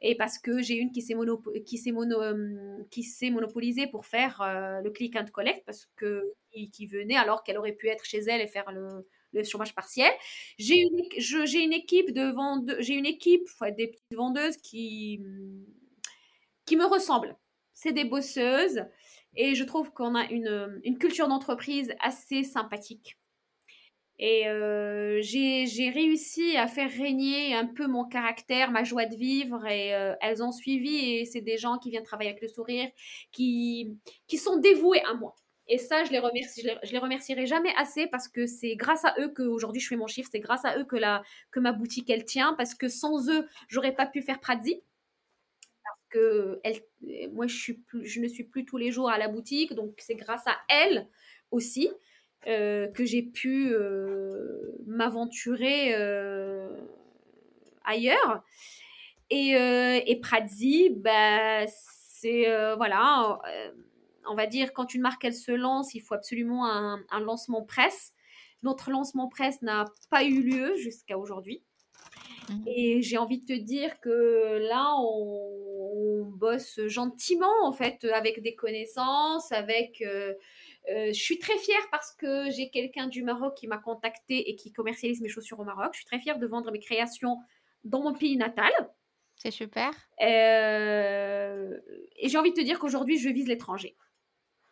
[0.00, 1.42] et parce que j'ai une qui s'est mono,
[1.92, 2.20] mono,
[3.32, 6.32] monopolisée pour faire euh, le click and collect parce que
[6.72, 10.10] qui venait alors qu'elle aurait pu être chez elle et faire le, le chômage partiel.
[10.58, 15.20] J'ai une, j'ai une équipe de vende, j'ai une équipe, des petites vendeuses qui,
[16.66, 17.36] qui me ressemblent.
[17.74, 18.84] C'est des bosseuses
[19.36, 23.16] et je trouve qu'on a une, une culture d'entreprise assez sympathique.
[24.22, 29.66] Et euh, j'ai réussi à faire régner un peu mon caractère, ma joie de vivre,
[29.66, 31.14] et euh, elles ont suivi.
[31.14, 32.90] Et c'est des gens qui viennent travailler avec le sourire,
[33.32, 35.34] qui, qui sont dévoués à moi.
[35.70, 39.14] Et ça, je les remercie, je les, remercierai jamais assez parce que c'est grâce à
[39.20, 42.10] eux qu'aujourd'hui je fais mon chiffre, c'est grâce à eux que, la, que ma boutique
[42.10, 44.82] elle tient parce que sans eux, j'aurais pas pu faire Pradzi.
[46.08, 46.80] que elle,
[47.32, 50.56] moi, je ne suis plus tous les jours à la boutique, donc c'est grâce à
[50.68, 51.06] elle
[51.52, 51.88] aussi
[52.46, 56.68] euh, que j'ai pu euh, m'aventurer euh,
[57.84, 58.42] ailleurs.
[59.30, 63.38] Et, et Pradzi, bah, c'est voilà,
[64.28, 67.62] on va dire quand une marque elle se lance, il faut absolument un, un lancement
[67.62, 68.12] presse.
[68.62, 71.62] Notre lancement presse n'a pas eu lieu jusqu'à aujourd'hui.
[72.48, 72.64] Mmh.
[72.66, 78.54] Et j'ai envie de te dire que là, on, bosse gentiment, en fait, avec des
[78.54, 80.00] connaissances, avec...
[80.00, 80.32] Euh,
[80.88, 84.56] euh, je suis très fière parce que j'ai quelqu'un du Maroc qui m'a contacté et
[84.56, 85.90] qui commercialise mes chaussures au Maroc.
[85.92, 87.36] Je suis très fière de vendre mes créations
[87.84, 88.72] dans mon pays natal.
[89.36, 89.90] C'est super.
[90.22, 91.78] Euh,
[92.16, 93.96] et j'ai envie de te dire qu'aujourd'hui, je vise l'étranger.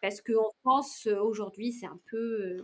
[0.01, 2.63] Parce qu'en France, aujourd'hui, c'est un peu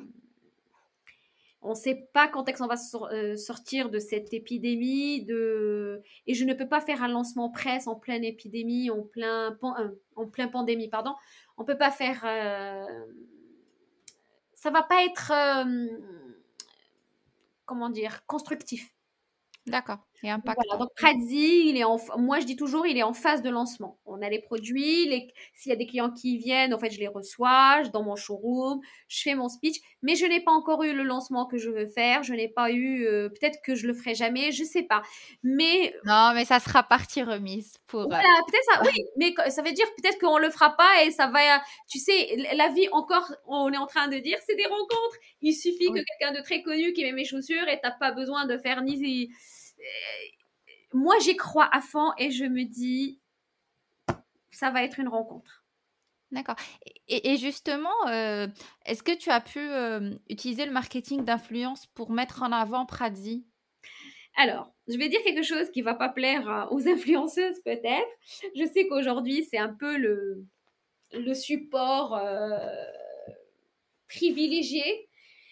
[1.65, 2.77] on ne sait pas quand est-ce qu'on va
[3.15, 5.25] euh, sortir de cette épidémie.
[5.25, 6.03] De...
[6.27, 9.89] Et je ne peux pas faire un lancement presse en pleine épidémie, en plein, euh,
[10.15, 11.15] en pandémie, pardon.
[11.57, 12.23] On ne peut pas faire...
[12.27, 12.85] Euh...
[14.53, 15.33] Ça va pas être...
[15.33, 15.89] Euh,
[17.65, 18.95] comment dire Constructif.
[19.67, 20.07] D'accord.
[20.23, 20.61] Et impact.
[20.79, 23.99] donc Pradzi, il est en, moi je dis toujours, il est en phase de lancement.
[24.07, 26.99] On a les produits, les, s'il y a des clients qui viennent, en fait, je
[26.99, 30.83] les reçois, je, dans mon showroom, je fais mon speech, mais je n'ai pas encore
[30.83, 32.23] eu le lancement que je veux faire.
[32.23, 35.03] Je n'ai pas eu, euh, peut-être que je le ferai jamais, je sais pas.
[35.43, 38.03] Mais non, mais ça sera partie remise pour.
[38.03, 38.83] Euh, voilà, peut-être ça.
[38.95, 41.41] Oui, mais ça veut dire peut-être qu'on le fera pas et ça va.
[41.89, 45.17] Tu sais, la vie encore, on est en train de dire, c'est des rencontres.
[45.43, 48.47] Il suffit que quelqu'un de très connu qui met mes chaussures et t'as pas besoin
[48.47, 48.97] de faire ni
[50.93, 53.21] moi, j'y crois à fond et je me dis,
[54.51, 55.65] ça va être une rencontre.
[56.31, 56.57] D'accord.
[57.09, 58.49] Et, justement, euh,
[58.87, 63.47] est-ce que tu as pu euh, utiliser le marketing d'influence pour mettre en avant Pradzi
[64.37, 68.09] alors, je vais dire quelque chose qui va pas plaire aux influenceuses peut-être.
[68.57, 70.45] Je sais qu'aujourd'hui, c'est un peu le,
[71.13, 72.59] le support euh,
[74.09, 75.04] privilégié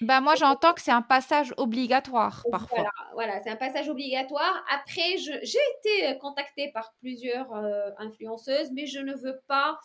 [0.03, 2.79] bah moi j'entends que c'est un passage obligatoire parfois.
[2.79, 4.65] Voilà, voilà c'est un passage obligatoire.
[4.71, 9.79] Après, j'ai été euh, contactée par plusieurs euh, influenceuses, mais je ne veux pas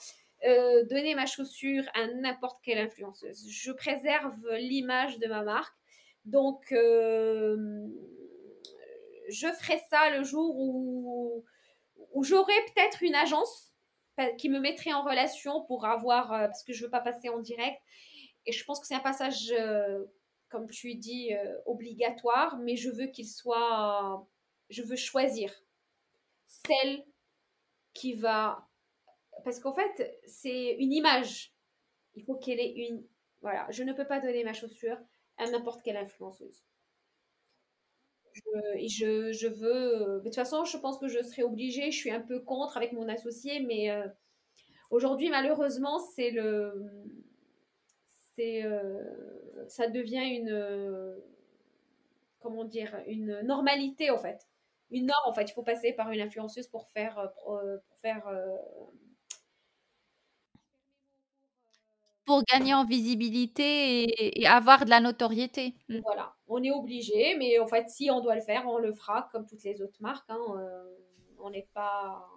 [0.46, 3.48] euh, donner ma chaussure à n'importe quelle influenceuse.
[3.50, 5.74] Je préserve l'image de ma marque.
[6.26, 7.88] Donc, je
[9.30, 11.46] ferai ça le jour où,
[12.14, 13.72] où j'aurai peut-être une agence
[14.38, 17.40] qui me mettrait en relation pour avoir, parce que je ne veux pas passer en
[17.40, 17.80] direct,
[18.48, 20.06] et je pense que c'est un passage, euh,
[20.50, 24.26] comme tu dis, euh, obligatoire, mais je veux qu'il soit.
[24.70, 25.54] Je veux choisir
[26.48, 27.06] celle
[27.94, 28.68] qui va.
[29.44, 31.54] Parce qu'en fait, c'est une image.
[32.16, 33.06] Il faut qu'elle ait une.
[33.42, 34.98] Voilà, je ne peux pas donner ma chaussure
[35.38, 36.64] à n'importe quelle influenceuse.
[38.34, 40.20] Je, je, veux.
[40.20, 41.92] De toute façon, je pense que je serai obligée.
[41.92, 44.08] Je suis un peu contre avec mon associé, mais euh,
[44.90, 46.74] aujourd'hui, malheureusement, c'est le
[48.40, 49.04] euh,
[49.68, 51.16] ça devient une, euh,
[52.40, 54.48] comment dire, une normalité en fait.
[54.92, 55.50] Une norme en fait.
[55.50, 57.62] Il faut passer par une influenceuse pour faire, euh, pour,
[58.02, 58.30] faire
[62.26, 65.76] pour gagner en visibilité et, avoir de la notoriété.
[66.04, 69.30] Voilà, on est obligé, mais en fait, si on doit le faire, on le fera
[69.32, 70.30] comme toutes les autres marques.
[70.30, 70.40] Hein,
[71.40, 72.28] on n'est pas,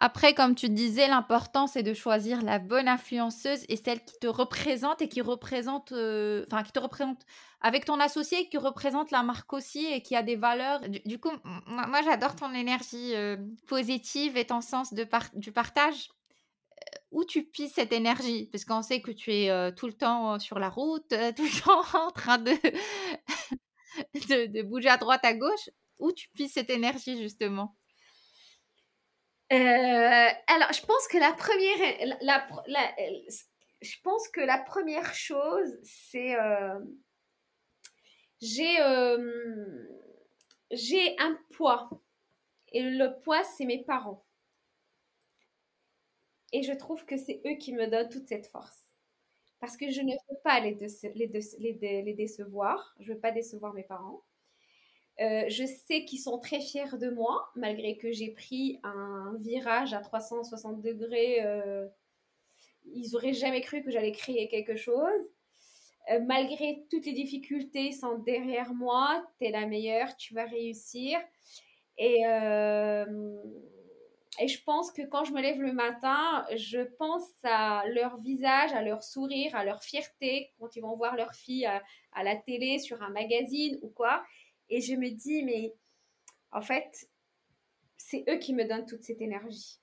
[0.00, 4.28] après, comme tu disais, l'important c'est de choisir la bonne influenceuse et celle qui te
[4.28, 7.26] représente et qui représente, euh, enfin qui te représente
[7.60, 10.80] avec ton associé, qui représente la marque aussi et qui a des valeurs.
[11.04, 11.32] Du, coup,
[11.66, 16.10] moi, j'adore ton énergie euh, positive et ton sens du partage.
[16.10, 18.48] Euh, où tu pisses cette énergie?
[18.52, 21.98] Parce qu'on sait que tu es tout le temps sur la route, tout le temps
[21.98, 22.52] en train de,
[24.46, 25.70] de, bouger à droite, à gauche.
[25.98, 27.77] Où tu pisses cette énergie justement?
[29.50, 32.18] Alors, je pense que la première,
[33.80, 36.78] je pense que la première chose, c'est euh,
[38.40, 39.88] j'ai euh,
[40.70, 41.88] j'ai un poids
[42.72, 44.24] et le poids, c'est mes parents.
[46.52, 48.92] Et je trouve que c'est eux qui me donnent toute cette force.
[49.60, 50.76] Parce que je ne veux pas les,
[51.14, 52.94] les, les décevoir.
[53.00, 54.24] Je ne veux pas décevoir mes parents.
[55.20, 59.92] Euh, je sais qu'ils sont très fiers de moi, malgré que j'ai pris un virage
[59.92, 61.44] à 360 degrés.
[61.44, 61.88] Euh,
[62.86, 65.20] ils n'auraient jamais cru que j'allais créer quelque chose.
[66.10, 69.24] Euh, malgré toutes les difficultés, ils sont derrière moi.
[69.40, 71.18] Tu es la meilleure, tu vas réussir.
[72.00, 72.20] Et,
[74.40, 78.72] et je pense que quand je me lève le matin, je pense à leur visage,
[78.72, 81.82] à leur sourire, à leur fierté quand ils vont voir leur fille à
[82.22, 84.22] la télé, sur un magazine ou quoi.
[84.70, 85.74] Et je me dis, mais
[86.52, 87.08] en fait,
[87.96, 89.80] c'est eux qui me donnent toute cette énergie.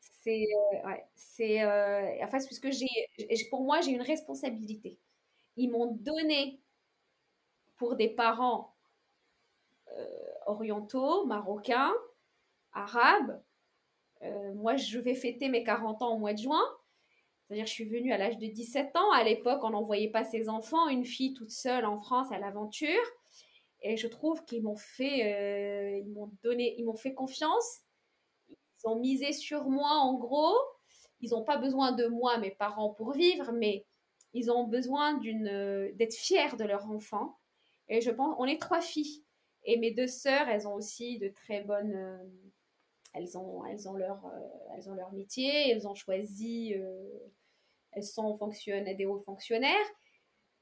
[0.00, 0.46] c'est
[0.84, 1.64] ouais, c'est
[2.22, 2.88] enfin puisque j'ai
[3.50, 4.98] pour moi j'ai une responsabilité.
[5.56, 6.60] Ils m'ont donné
[7.76, 8.74] pour des parents
[10.46, 11.92] orientaux, marocains,
[12.72, 13.42] arabes.
[14.54, 16.62] moi, je vais fêter mes 40 ans au mois de juin.
[17.46, 19.10] C'est-à-dire, je suis venue à l'âge de 17 ans.
[19.12, 23.02] À l'époque, on n'envoyait pas ses enfants, une fille toute seule en France à l'aventure.
[23.82, 27.80] Et je trouve qu'ils m'ont fait, ils m'ont donné, ils m'ont fait confiance.
[28.48, 30.56] Ils ont misé sur moi, en gros.
[31.20, 33.86] Ils n'ont pas besoin de moi, mes parents, pour vivre, mais
[34.34, 37.36] ils ont besoin d'une, d'être fiers de leur enfant.
[37.88, 39.24] Et je pense, on est trois filles.
[39.64, 41.94] Et mes deux sœurs, elles ont aussi de très bonnes.
[41.94, 42.16] Euh,
[43.14, 46.74] elles, ont, elles, ont leur, euh, elles ont leur métier, elles ont choisi.
[46.74, 47.08] Euh,
[47.92, 49.86] elles sont fonctionnaires, des hauts fonctionnaires.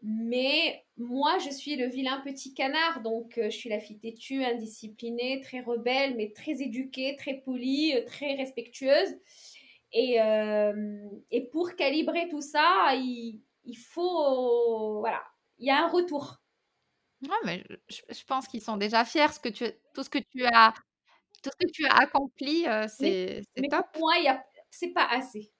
[0.03, 5.40] Mais moi, je suis le vilain petit canard, donc je suis la fille têtue, indisciplinée,
[5.40, 9.14] très rebelle, mais très éduquée, très polie, très respectueuse.
[9.92, 10.18] Et,
[11.30, 15.01] et pour calibrer tout ça, il, il faut.
[15.01, 15.22] Voilà,
[15.59, 16.40] il y a un retour.
[17.22, 19.32] Ouais, mais je, pense qu'ils sont déjà fiers.
[19.32, 20.72] Ce que tu, tout ce que tu as,
[21.42, 23.86] tout ce que tu as accompli, c'est top.
[23.92, 25.53] Pour moi, c'est pas assez.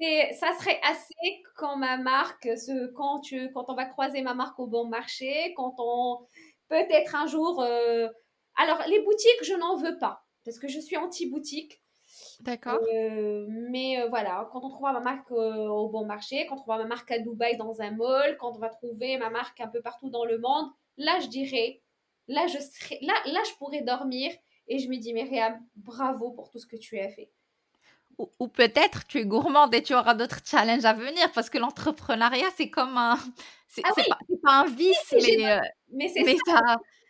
[0.00, 1.14] Et ça serait assez
[1.56, 5.52] quand ma marque, ce, quand, tu, quand on va croiser ma marque au bon marché,
[5.56, 6.26] quand on
[6.68, 7.62] peut-être un jour.
[8.56, 11.82] alors, les boutiques, je n'en veux pas parce que je suis anti-boutique.
[12.40, 12.80] D'accord.
[13.48, 17.10] mais voilà, quand on trouvera ma marque au bon marché, quand on trouvera ma marque
[17.10, 20.24] à Dubaï dans un mall, quand on va trouver ma marque un peu partout dans
[20.24, 21.82] le monde, là je dirais,
[22.26, 22.58] là je
[23.06, 24.32] là, là je pourrais dormir
[24.66, 27.30] et je me dis Myriam, bravo pour tout ce que tu as fait.
[28.38, 32.48] Ou, peut-être tu es gourmande et tu auras d'autres challenges à venir parce que l'entrepreneuriat
[32.54, 33.18] c'est comme un,
[33.66, 33.92] c'est ah
[34.42, 35.60] pas, un vice, mais,
[35.92, 36.60] mais c'est ça.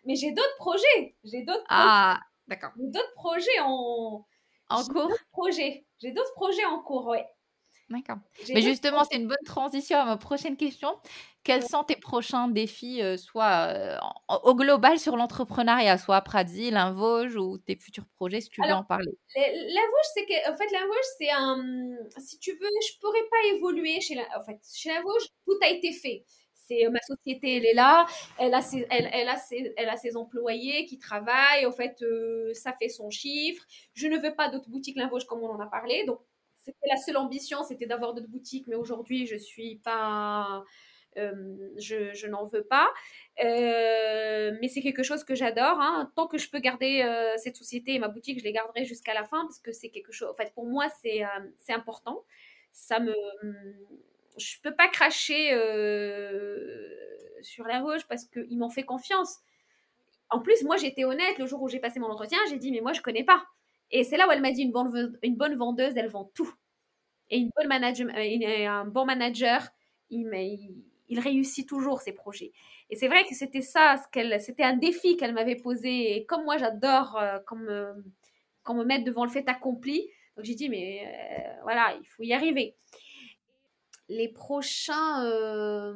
[0.04, 1.64] Mais j'ai d'autres projets, j'ai d'autres.
[1.68, 2.70] Ah, d'accord.
[2.76, 4.24] D'autres projets en
[4.70, 5.12] en cours.
[5.52, 7.14] J'ai d'autres projets en cours.
[7.90, 8.18] D'accord.
[8.54, 10.88] Mais justement, c'est une bonne transition à ma prochaine question.
[11.42, 13.96] Quels sont tes prochains défis, euh, soit euh,
[14.44, 18.72] au global sur l'entrepreneuriat, soit à Pradzi, Vosges ou tes futurs projets, si tu veux
[18.72, 19.10] en parler?
[19.34, 21.64] Vosges, c'est que, en fait, Vosges, c'est un.
[22.18, 24.22] Si tu veux, je pourrais pas évoluer chez la.
[24.38, 24.90] En fait, chez
[25.44, 26.24] tout a été fait.
[26.54, 28.06] C'est ma société, elle est là,
[28.38, 32.00] elle a ses, elle, elle, a ses, elle a ses employés qui travaillent, en fait,
[32.02, 33.64] euh, ça fait son chiffre.
[33.94, 36.04] Je ne veux pas d'autres boutiques Vosges comme on en a parlé.
[36.04, 36.20] Donc,
[36.62, 40.64] c'était la seule ambition, c'était d'avoir d'autres boutiques, mais aujourd'hui, je suis pas.
[41.16, 42.88] Euh, je, je n'en veux pas.
[43.38, 45.80] mais c'est quelque chose que j'adore.
[45.80, 46.12] Hein.
[46.14, 47.04] Tant que je peux garder
[47.36, 50.12] cette société et ma boutique, je les garderai jusqu'à la fin parce que c'est quelque
[50.12, 50.28] chose.
[50.30, 51.24] En fait, pour moi, c'est
[51.72, 52.24] important.
[52.72, 53.14] Ça me
[54.40, 56.88] je peux pas cracher euh,
[57.42, 59.38] sur la Vosges parce qu'ils m'ont fait confiance.
[60.30, 62.38] En plus, moi, j'étais honnête le jour où j'ai passé mon entretien.
[62.48, 63.44] J'ai dit, mais moi, je connais pas.
[63.90, 66.52] Et c'est là où elle m'a dit, une bonne, une bonne vendeuse, elle vend tout.
[67.28, 69.68] Et une bonne manager, euh, un bon manager,
[70.10, 70.28] il,
[71.18, 72.52] réussit toujours ses projets.
[72.88, 73.96] Et c'est vrai que c'était ça,
[74.38, 76.16] c'était un défi qu'elle m'avait posé.
[76.16, 77.66] Et comme moi, j'adore euh, comme
[78.76, 80.08] me mettre devant le fait accompli.
[80.36, 81.06] Donc j'ai dit, mais
[81.62, 82.76] voilà, il faut y arriver
[84.10, 85.94] les prochains euh,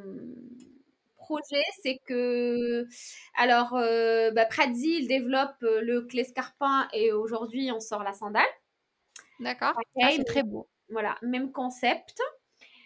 [1.24, 2.86] projets, c'est que.
[3.34, 8.44] Alors, euh, bah, il développe euh, le clé scarpin et aujourd'hui, on sort la sandale.
[9.40, 9.72] D'accord.
[10.00, 10.68] Ah, c'est très beau.
[10.90, 12.20] Voilà, même concept.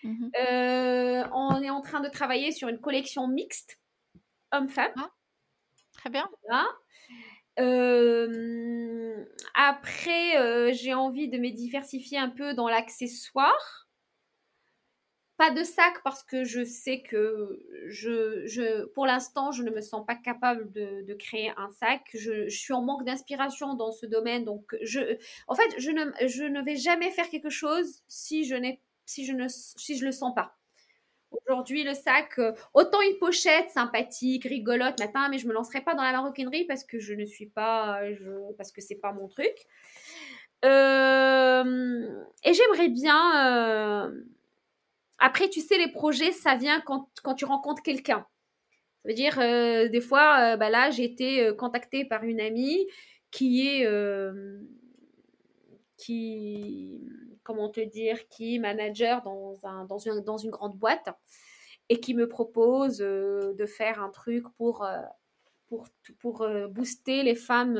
[0.05, 3.81] Mmh euh, on est en train de travailler sur une collection mixte
[4.53, 4.93] homme-femme.
[4.97, 5.11] Ah,
[5.93, 6.29] très bien.
[9.55, 13.88] après, j'ai envie de me diversifier un peu dans l'accessoire.
[15.39, 19.81] Pas de sac parce que je sais que je, je pour l'instant, je ne me
[19.81, 22.03] sens pas capable de, créer un sac.
[22.13, 24.45] Je, suis en manque d'inspiration dans ce domaine.
[24.45, 25.17] Donc, je,
[25.47, 29.25] en fait, je ne, je ne vais jamais faire quelque chose si je, n'ai, si
[29.25, 30.57] je ne si je le sens pas.
[31.31, 35.95] Aujourd'hui, le sac, euh, autant une pochette sympathique, rigolote, matin, mais je me lancerai pas
[35.95, 39.29] dans la maroquinerie parce que je ne suis pas, je, parce que c'est pas mon
[39.29, 39.55] truc.
[40.65, 44.11] Euh, et j'aimerais bien, euh,
[45.19, 48.25] après, tu sais, les projets, ça vient quand, tu rencontres quelqu'un.
[49.03, 52.41] Ça veut dire, euh, des fois, euh, bah là, j'ai été euh, contactée par une
[52.41, 52.87] amie
[53.31, 53.87] qui est,
[55.97, 57.01] qui,
[57.43, 61.09] comment te dire, qui est manager dans, un, dans, une, dans une grande boîte
[61.91, 64.87] et qui me propose de faire un truc pour,
[65.67, 65.87] pour,
[66.21, 67.79] pour booster les femmes,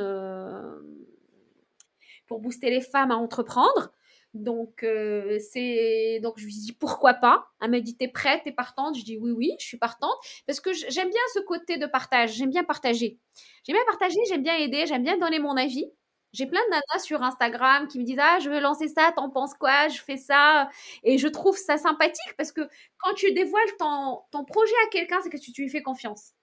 [2.27, 3.91] pour booster les femmes à entreprendre.
[4.35, 7.47] Donc, euh, c'est donc je lui dis pourquoi pas.
[7.61, 8.95] Elle m'a dit t'es prête, t'es partante?
[8.97, 10.13] Je dis oui, oui, je suis partante
[10.45, 12.33] parce que j'aime bien ce côté de partage.
[12.33, 13.19] J'aime bien partager.
[13.65, 15.91] J'aime bien partager, j'aime bien aider, j'aime bien donner mon avis.
[16.31, 19.29] J'ai plein de nanas sur Instagram qui me disent Ah, je veux lancer ça, t'en
[19.31, 19.87] penses quoi?
[19.87, 20.69] Je fais ça.
[21.03, 22.61] Et je trouve ça sympathique parce que
[22.99, 26.33] quand tu dévoiles ton, ton projet à quelqu'un, c'est que tu, tu, lui fais confiance.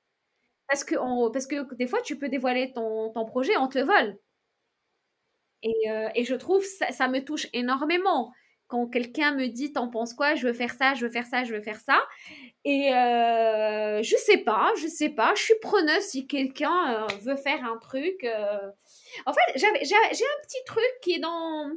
[0.68, 3.78] Parce que, on, parce que des fois, tu peux dévoiler ton, ton projet, on te
[3.78, 4.18] le vole.
[5.66, 8.32] Et, euh, et je trouve ça, ça me touche énormément.
[8.68, 11.44] Quand quelqu'un me dit t'en penses quoi je veux faire ça je veux faire ça
[11.44, 12.00] je veux faire ça.
[12.64, 15.34] Et euh, je sais pas je sais pas.
[15.34, 18.70] Je suis preneuse si quelqu'un euh, veut faire un truc euh.
[19.26, 21.70] en fait j'ai un petit truc qui est dans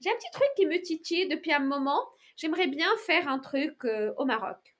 [0.00, 2.00] j'ai un petit truc qui me titille depuis un moment.
[2.36, 3.84] J'aimerais bien faire un truc
[4.16, 4.76] au Maroc.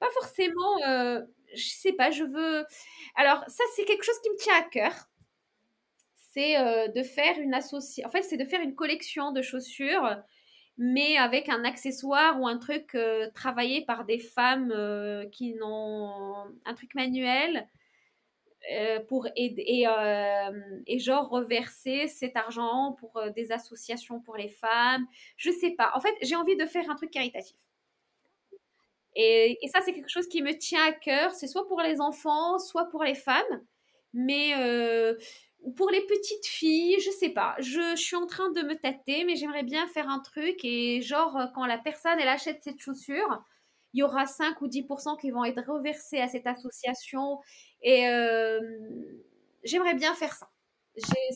[0.00, 0.78] Pas forcément
[1.54, 2.64] je sais pas je veux.
[3.16, 5.09] Alors ça c'est quelque chose qui me tient à cœur
[6.32, 6.56] c'est
[6.88, 10.22] de faire une association en fait c'est de faire une collection de chaussures
[10.82, 16.34] mais avec un accessoire ou un truc euh, travaillé par des femmes euh, qui n'ont
[16.64, 17.68] un truc manuel
[18.72, 19.86] euh, pour aider et,
[20.86, 25.06] et, genre reverser cet argent pour des associations pour les femmes.
[25.36, 25.92] Je sais pas.
[25.94, 27.56] En fait, j'ai envie de faire un truc caritatif.
[29.16, 31.32] Et, et ça, c'est quelque chose qui me tient à cœur.
[31.32, 33.64] C'est soit pour les enfants, soit pour les femmes.
[34.14, 34.54] Mais
[35.76, 37.54] pour les petites filles, je sais pas.
[37.58, 40.64] Je, suis en train de me tâter, mais j'aimerais bien faire un truc.
[40.64, 43.44] Et genre, euh, quand la personne, elle achète cette chaussure,
[43.92, 47.38] il y aura 5 ou 10% qui vont être reversés à cette association.
[47.82, 48.60] Et euh,
[49.64, 50.48] j'aimerais bien faire ça.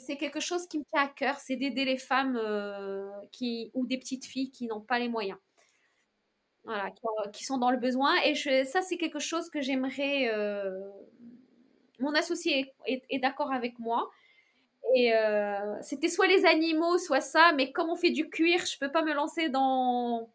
[0.06, 3.86] C'est quelque chose qui me tient à cœur, c'est d'aider les femmes euh, qui, ou
[3.86, 5.38] des petites filles qui n'ont pas les moyens.
[6.64, 6.90] Voilà,
[7.32, 8.14] qui, sont dans le besoin.
[8.24, 10.30] Et ça, c'est quelque chose que j'aimerais
[12.01, 14.11] mon associé est, d'accord avec moi.
[14.95, 18.78] Et euh, c'était soit les animaux, soit ça, mais comme on fait du cuir, je
[18.78, 20.28] peux pas me lancer dans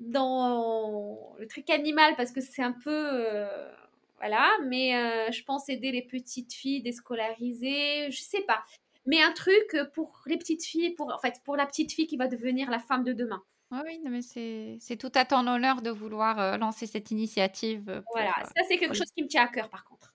[0.00, 3.72] dans le truc animal parce que c'est un peu euh,
[4.18, 4.50] voilà.
[4.66, 8.64] Mais euh, je pense aider les petites filles déscolarisées, je sais pas.
[9.06, 12.16] Mais un truc pour les petites filles, pour en fait pour la petite fille qui
[12.16, 13.42] va devenir la femme de demain.
[13.70, 18.02] oui, mais c'est tout à ton honneur de vouloir lancer cette initiative.
[18.12, 20.07] voilà, ça c'est quelque chose qui me tient à cœur par contre.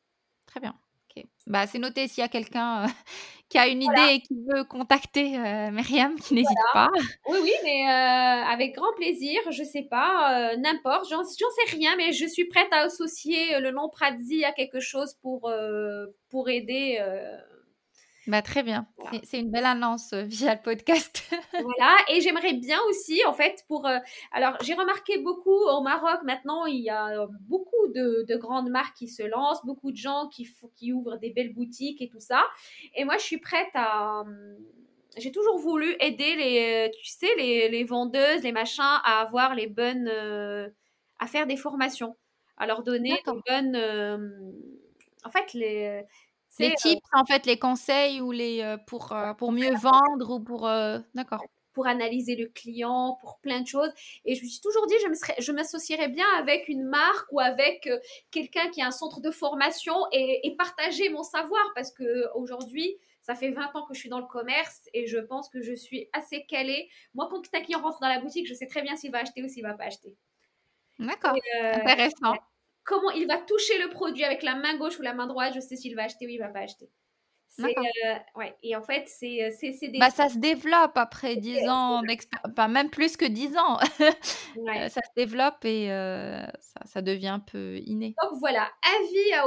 [0.54, 0.76] Très bien.
[1.48, 2.86] Bah, c'est noté s'il y a quelqu'un
[3.50, 5.38] qui a une idée et qui veut contacter
[5.72, 6.90] Myriam, qui n'hésite pas.
[7.28, 9.40] Oui, oui, mais avec grand plaisir.
[9.50, 11.10] Je sais pas, n'importe.
[11.10, 15.16] J'en sais rien, mais je suis prête à associer le nom Pradzi à quelque chose
[15.22, 15.52] pour,
[16.30, 17.00] pour aider
[18.28, 18.88] bah, très bien.
[19.24, 21.24] C'est une belle annonce euh, via le podcast.
[21.52, 21.98] voilà.
[22.10, 23.86] Et j'aimerais bien aussi, en fait, pour.
[23.86, 24.00] Euh,
[24.32, 28.96] alors, j'ai remarqué beaucoup au Maroc, maintenant, il y a beaucoup de, de, grandes marques
[28.96, 30.48] qui se lancent, beaucoup de gens qui,
[30.78, 32.44] qui ouvrent des belles boutiques et tout ça.
[32.96, 34.24] Et moi, je suis prête à.
[35.18, 39.68] J'ai toujours voulu aider les, tu sais, les, les, vendeuses, les machins, à avoir les
[39.68, 40.08] bonnes.
[40.08, 40.70] Euh,
[41.20, 42.18] à faire des formations,
[42.58, 43.78] à leur donner des bonnes.
[45.24, 46.04] en fait, les
[46.60, 50.36] les euh, tips, en fait, les conseils ou les euh, pour, euh, pour mieux vendre
[50.36, 50.70] ou pour
[51.14, 51.44] d'accord
[51.74, 53.92] pour analyser le client, pour plein de choses.
[54.26, 54.94] Et je me suis toujours dit,
[55.40, 57.90] je m'associerais bien avec une marque ou avec
[58.30, 62.96] quelqu'un qui a un centre de formation et, et partager mon savoir parce que aujourd'hui,
[63.24, 65.74] ça fait 20 ans que je suis dans le commerce et je pense que je
[65.74, 66.92] suis assez calée.
[67.16, 69.42] Moi, quand un client rentre dans la boutique, je sais très bien s'il va acheter
[69.44, 70.16] ou s'il va pas acheter.
[71.00, 71.34] D'accord.
[71.60, 72.36] Intéressant
[72.84, 75.60] comment il va toucher le produit avec la main gauche ou la main droite, je
[75.60, 76.90] sais s'il va acheter ou il va pas acheter.
[77.60, 77.66] Euh,
[78.36, 78.56] ouais.
[78.64, 80.00] Et en fait, c'est euh, des...
[80.00, 83.80] Bah, ça se développe après 10 ans d'expérience, pas même plus que 10 ans.
[84.56, 88.14] Euh, ça se développe et ça, ça, devient un peu inné.
[88.22, 88.70] Donc voilà,
[89.00, 89.46] avis à...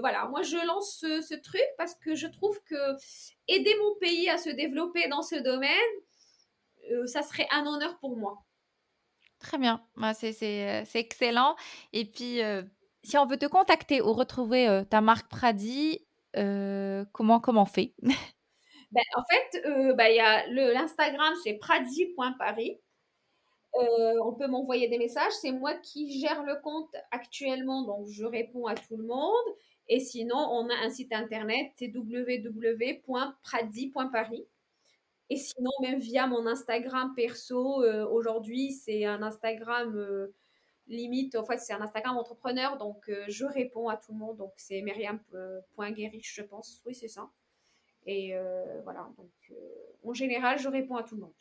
[0.00, 2.96] voilà, moi je lance ce, ce, truc parce que je trouve que
[3.46, 5.70] aider mon pays à se développer dans ce domaine,
[7.06, 8.42] ça serait un honneur pour moi.
[9.42, 11.56] Très bien, bah, c'est excellent.
[11.92, 12.40] Et puis,
[13.02, 15.98] si on veut te contacter ou retrouver ta marque Pradi,
[17.12, 17.94] comment, comment on fait?
[18.92, 19.62] Ben, En fait,
[19.96, 22.78] bah, il y a l'Instagram, c'est pradi.paris.
[23.74, 25.32] on peut m'envoyer des messages.
[25.40, 29.56] C'est moi qui gère le compte actuellement, donc je réponds à tout le monde.
[29.88, 34.46] Et sinon, on a un site internet, c'est www.pradi.paris.
[35.32, 40.34] Et sinon, même via mon Instagram perso, euh, aujourd'hui, c'est un Instagram euh,
[40.88, 44.36] limite, en fait, c'est un Instagram entrepreneur, donc euh, je réponds à tout le monde.
[44.36, 46.82] Donc, c'est myriam.guerrich, je pense.
[46.84, 47.30] Oui, c'est ça.
[48.04, 48.34] Et
[48.84, 49.30] voilà, donc
[50.04, 51.34] en général, je réponds à tout le monde.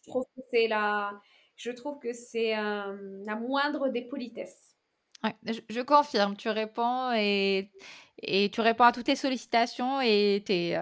[0.00, 1.20] Je trouve que c'est la,
[1.56, 4.77] je trouve que c'est la moindre des politesses.
[5.24, 5.34] Ouais,
[5.68, 7.70] je, confirme, tu réponds et,
[8.22, 10.78] et tu réponds à toutes tes sollicitations et tes,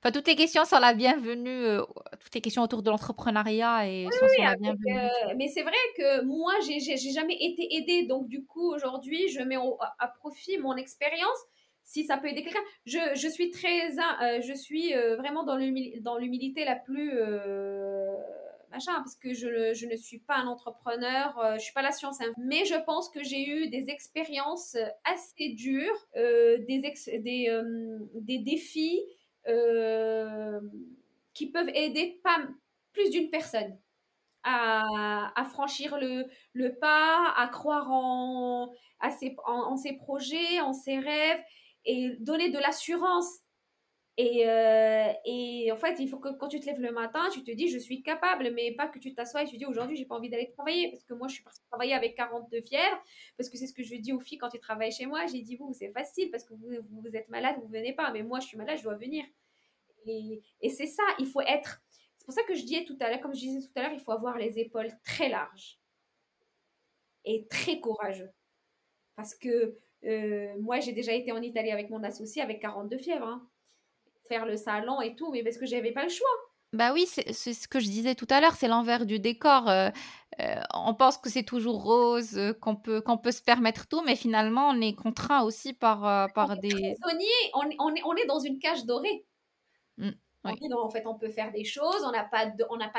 [0.00, 1.82] Enfin, toutes les questions sont la bienvenue, euh,
[2.20, 4.96] toutes les questions autour de l'entrepreneuriat et sont, la bienvenue.
[4.96, 9.40] Euh, mais c'est vrai que moi, j'ai jamais été aidée, donc du coup, aujourd'hui, je
[9.40, 9.56] mets
[9.98, 11.38] à profit mon expérience.
[11.82, 12.60] si ça peut aider quelqu'un.
[12.86, 18.14] Je, je, suis très, euh, je suis euh, vraiment dans l'humilité la plus euh,
[18.70, 22.18] machin, parce que je, je, ne suis pas un entrepreneur, je suis pas la science,
[22.36, 26.82] mais je pense que j'ai eu des expériences assez dures, des,
[27.18, 27.62] des,
[28.14, 29.02] des défis
[31.34, 32.38] qui peuvent aider pas
[32.92, 33.78] plus d'une personne.
[34.44, 40.72] À, à, franchir le, le, pas, à croire en, à ses, en, ses projets, en
[40.72, 41.40] ses rêves
[41.84, 43.40] et donner de l'assurance.
[44.20, 47.44] Et, euh, et, en fait, il faut que quand tu te lèves le matin, tu
[47.44, 50.06] te dis je suis capable, mais pas que tu t'assoies et tu dis aujourd'hui j'ai
[50.06, 53.00] pas envie d'aller travailler parce que moi je suis partie travailler avec 42 fièvre
[53.36, 55.26] parce que c'est ce que je dis aux filles quand ils travaillent chez moi.
[55.26, 58.24] J'ai dit vous c'est facile parce que vous, vous, êtes malade, vous venez pas, mais
[58.24, 59.24] moi je suis malade, je dois venir.
[60.06, 61.80] Et, et c'est ça, il faut être.
[62.18, 63.92] C'est pour ça que je disais tout à l'heure, comme je disais tout à l'heure,
[63.92, 65.78] il faut avoir les épaules très larges
[67.24, 68.30] et très courageux
[69.18, 73.26] parce que euh, moi, j'ai déjà été en Italie avec mon associé avec 42 fièvres.
[73.26, 73.48] Hein.
[74.28, 76.28] Faire le salon et tout, mais parce que j'avais pas le choix.
[76.74, 79.70] Bah oui, c'est ce que je disais tout à l'heure, c'est l'envers du décor.
[79.70, 79.88] Euh,
[80.40, 84.16] euh, on pense que c'est toujours rose, qu'on peut, qu'on peut se permettre tout, mais
[84.16, 86.94] finalement, on est contraint aussi par, par des...
[87.54, 89.24] On, on, est, on est dans une cage dorée.
[90.44, 92.46] En fait, on peut faire des choses, on n'a pas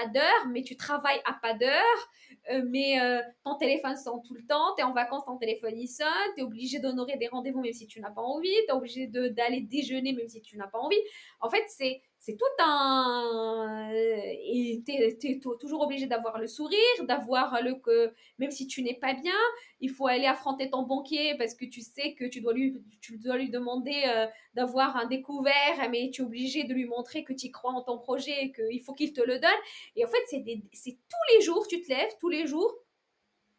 [0.07, 2.09] d'heure, mais tu travailles à pas d'heure,
[2.51, 5.77] euh, mais euh, ton téléphone sonne tout le temps, tu es en vacances, ton téléphone
[5.77, 8.69] il sonne, tu es obligé d'honorer des rendez-vous même si tu n'as pas envie, tu
[8.69, 10.99] es obligé d'aller déjeuner même si tu n'as pas envie.
[11.39, 13.89] En fait, c'est c'est tout un.
[13.91, 16.77] Et tu es, toujours obligé d'avoir le sourire,
[17.07, 17.75] d'avoir le.
[17.75, 19.37] que Même si tu n'es pas bien,
[19.79, 23.17] il faut aller affronter ton banquier parce que tu sais que tu dois lui, tu
[23.17, 27.33] dois lui demander euh, d'avoir un découvert, mais tu es obligé de lui montrer que
[27.33, 29.49] tu crois en ton projet et qu'il faut qu'il te le donne.
[29.95, 32.75] Et en fait, c'est tous les jours, tu te lèves, tous les jours,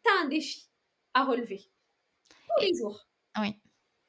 [0.03, 0.69] tu as un défi
[1.13, 1.61] à relever.
[2.29, 3.05] Tous les jours.
[3.39, 3.55] Oui.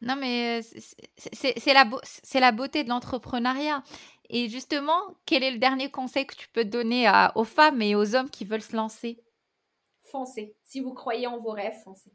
[0.02, 1.88] Non, mais c'est la,
[2.34, 3.84] la beauté de l'entrepreneuriat.
[4.33, 7.95] Et justement, quel est le dernier conseil que tu peux donner à, aux femmes et
[7.95, 9.22] aux hommes qui veulent se lancer?
[10.05, 10.57] Foncez.
[10.64, 12.11] Si vous croyez en vos rêves, foncez.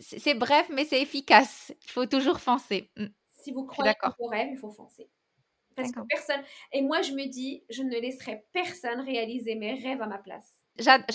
[0.00, 1.72] C'est bref, mais c'est efficace.
[1.84, 2.90] Il faut toujours foncer.
[2.96, 3.06] Mmh.
[3.32, 5.08] Si vous croyez en vos rêves, il faut foncer.
[5.76, 6.42] Parce que personne.
[6.72, 10.60] Et moi, je me dis, je ne laisserai personne réaliser mes rêves à ma place.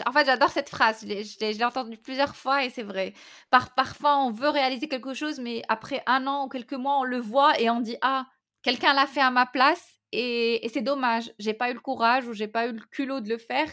[0.06, 1.02] En fait, j'adore cette phrase.
[1.02, 3.14] Je l'ai entendue plusieurs fois et c'est vrai.
[3.50, 7.04] Par, parfois, on veut réaliser quelque chose, mais après un an ou quelques mois, on
[7.04, 8.28] le voit et on dit Ah,
[8.62, 12.34] quelqu'un l'a fait à ma place et, c'est dommage, j'ai pas eu le courage ou
[12.34, 13.70] j'ai pas eu le culot de le faire,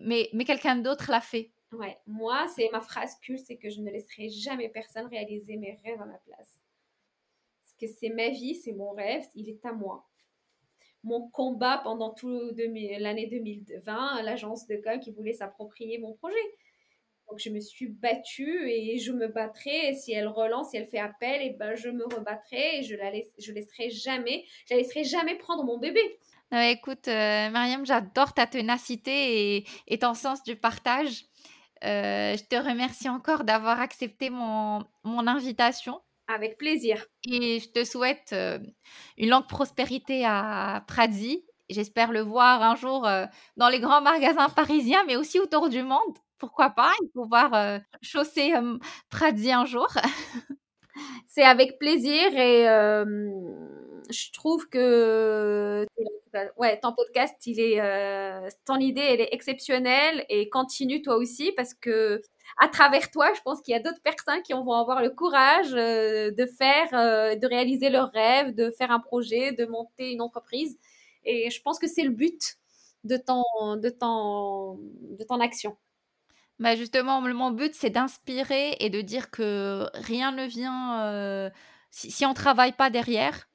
[0.00, 1.52] mais, mais quelqu'un d'autre l'a fait.
[1.72, 5.78] Ouais, moi, c'est ma phrase culte, c'est que je ne laisserai jamais personne réaliser mes
[5.84, 6.60] rêves à ma place.
[7.62, 10.08] Parce que c'est ma vie, c'est mon rêve, il est à moi.
[11.02, 16.36] Mon combat pendant toute l'année 2020, l'agence de com qui voulait s'approprier mon projet.
[17.28, 19.88] Donc je me suis battue et je me battrai.
[19.88, 22.82] Et si elle relance, si elle fait appel, et eh ben je me rebattrai et
[22.82, 26.00] je la laisse, je laisserai jamais, je la laisserai jamais prendre mon bébé.
[26.52, 31.24] écoute, euh, Mariam, j'adore ta ténacité et, et, ton sens du partage.
[31.84, 36.00] Euh, je te remercie encore d'avoir accepté mon, mon, invitation.
[36.28, 37.04] Avec plaisir.
[37.28, 38.58] Et je te souhaite euh,
[39.18, 41.44] une longue prospérité à Pradzi.
[41.68, 43.08] J'espère le voir un jour
[43.56, 47.78] dans les grands magasins parisiens, mais aussi autour du monde pourquoi pas, et pouvoir euh,
[48.02, 48.78] chausser euh,
[49.10, 49.88] Pradi un jour.
[51.28, 52.64] C'est avec plaisir et
[54.08, 55.84] je trouve que
[56.56, 57.80] ouais, ton podcast, il est,
[58.64, 62.22] ton idée, elle est exceptionnelle et continue toi aussi parce que
[62.58, 65.72] à travers toi, je pense qu'il y a d'autres personnes qui vont avoir le courage
[65.72, 70.78] de faire, de réaliser leurs rêves, de faire un projet, de monter une entreprise.
[71.24, 72.56] Et je pense que c'est le but
[73.06, 73.42] de ton,
[73.76, 75.76] de ton, de ton action.
[76.58, 81.50] Bah justement, mon but, c'est d'inspirer et de dire que rien ne vient euh,
[81.90, 83.46] si, on ne travaille pas derrière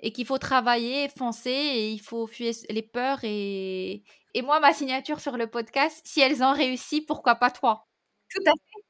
[0.00, 3.20] et qu'il faut travailler, foncer et il faut fuir les peurs.
[3.24, 7.86] Et, et moi, ma signature sur le podcast, si elles ont réussi, pourquoi pas toi?
[8.34, 8.82] Tout à fait.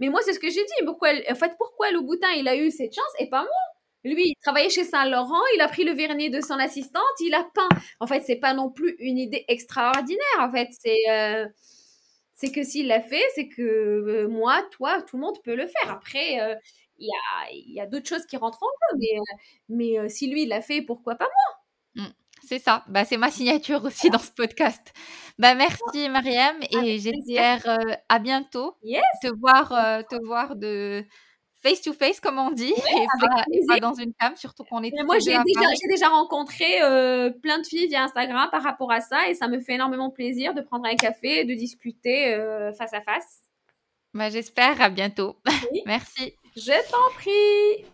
[0.00, 0.84] Mais moi, c'est ce que j'ai dit.
[0.86, 3.50] Pourquoi, en fait, pourquoi Louboutin, il a eu cette chance et pas moi?
[4.04, 7.44] Lui, il travaillait chez Saint-Laurent, il a pris le vernis de son assistante, il a
[7.54, 7.68] peint.
[8.00, 10.20] En fait, c'est pas non plus une idée extraordinaire.
[10.40, 11.46] En fait, c'est euh,
[12.38, 15.66] c'est que s'il l'a fait, c'est que euh, moi, toi, tout le monde peut le
[15.66, 15.90] faire.
[15.90, 16.54] Après, euh,
[17.00, 17.10] il
[17.66, 19.18] y a, d'autres choses qui rentrent en jeu,
[19.68, 22.04] mais, euh, si lui, il l'a fait, pourquoi pas moi?
[22.04, 22.12] Mmh,
[22.44, 24.92] C'est ça, bah, c'est ma signature aussi dans ce podcast.
[25.40, 27.78] Bah, merci Mariam et j'espère
[28.08, 28.76] à bientôt.
[29.20, 29.68] Te, voir,
[30.08, 31.04] te voir de,
[31.60, 34.92] face to face, comme on dit, et, pas, dans une cam, surtout qu'on est.
[35.04, 39.28] moi, j'ai déjà, déjà, rencontré euh, plein de filles via Instagram par rapport à ça,
[39.28, 42.94] et ça me fait énormément plaisir de prendre un café et de discuter euh, face
[42.94, 43.42] à face.
[44.14, 45.36] Bah, J'espère, à bientôt.
[45.86, 46.34] Merci.
[46.56, 47.84] Je t'en prie.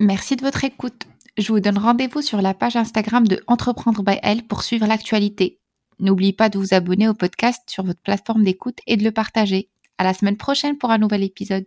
[0.00, 1.06] Merci de votre écoute.
[1.38, 5.60] Je vous donne rendez-vous sur la page Instagram de Entreprendre by Elle pour suivre l'actualité.
[5.98, 9.70] N'oubliez pas de vous abonner au podcast sur votre plateforme d'écoute et de le partager.
[9.98, 11.66] À la semaine prochaine pour un nouvel épisode.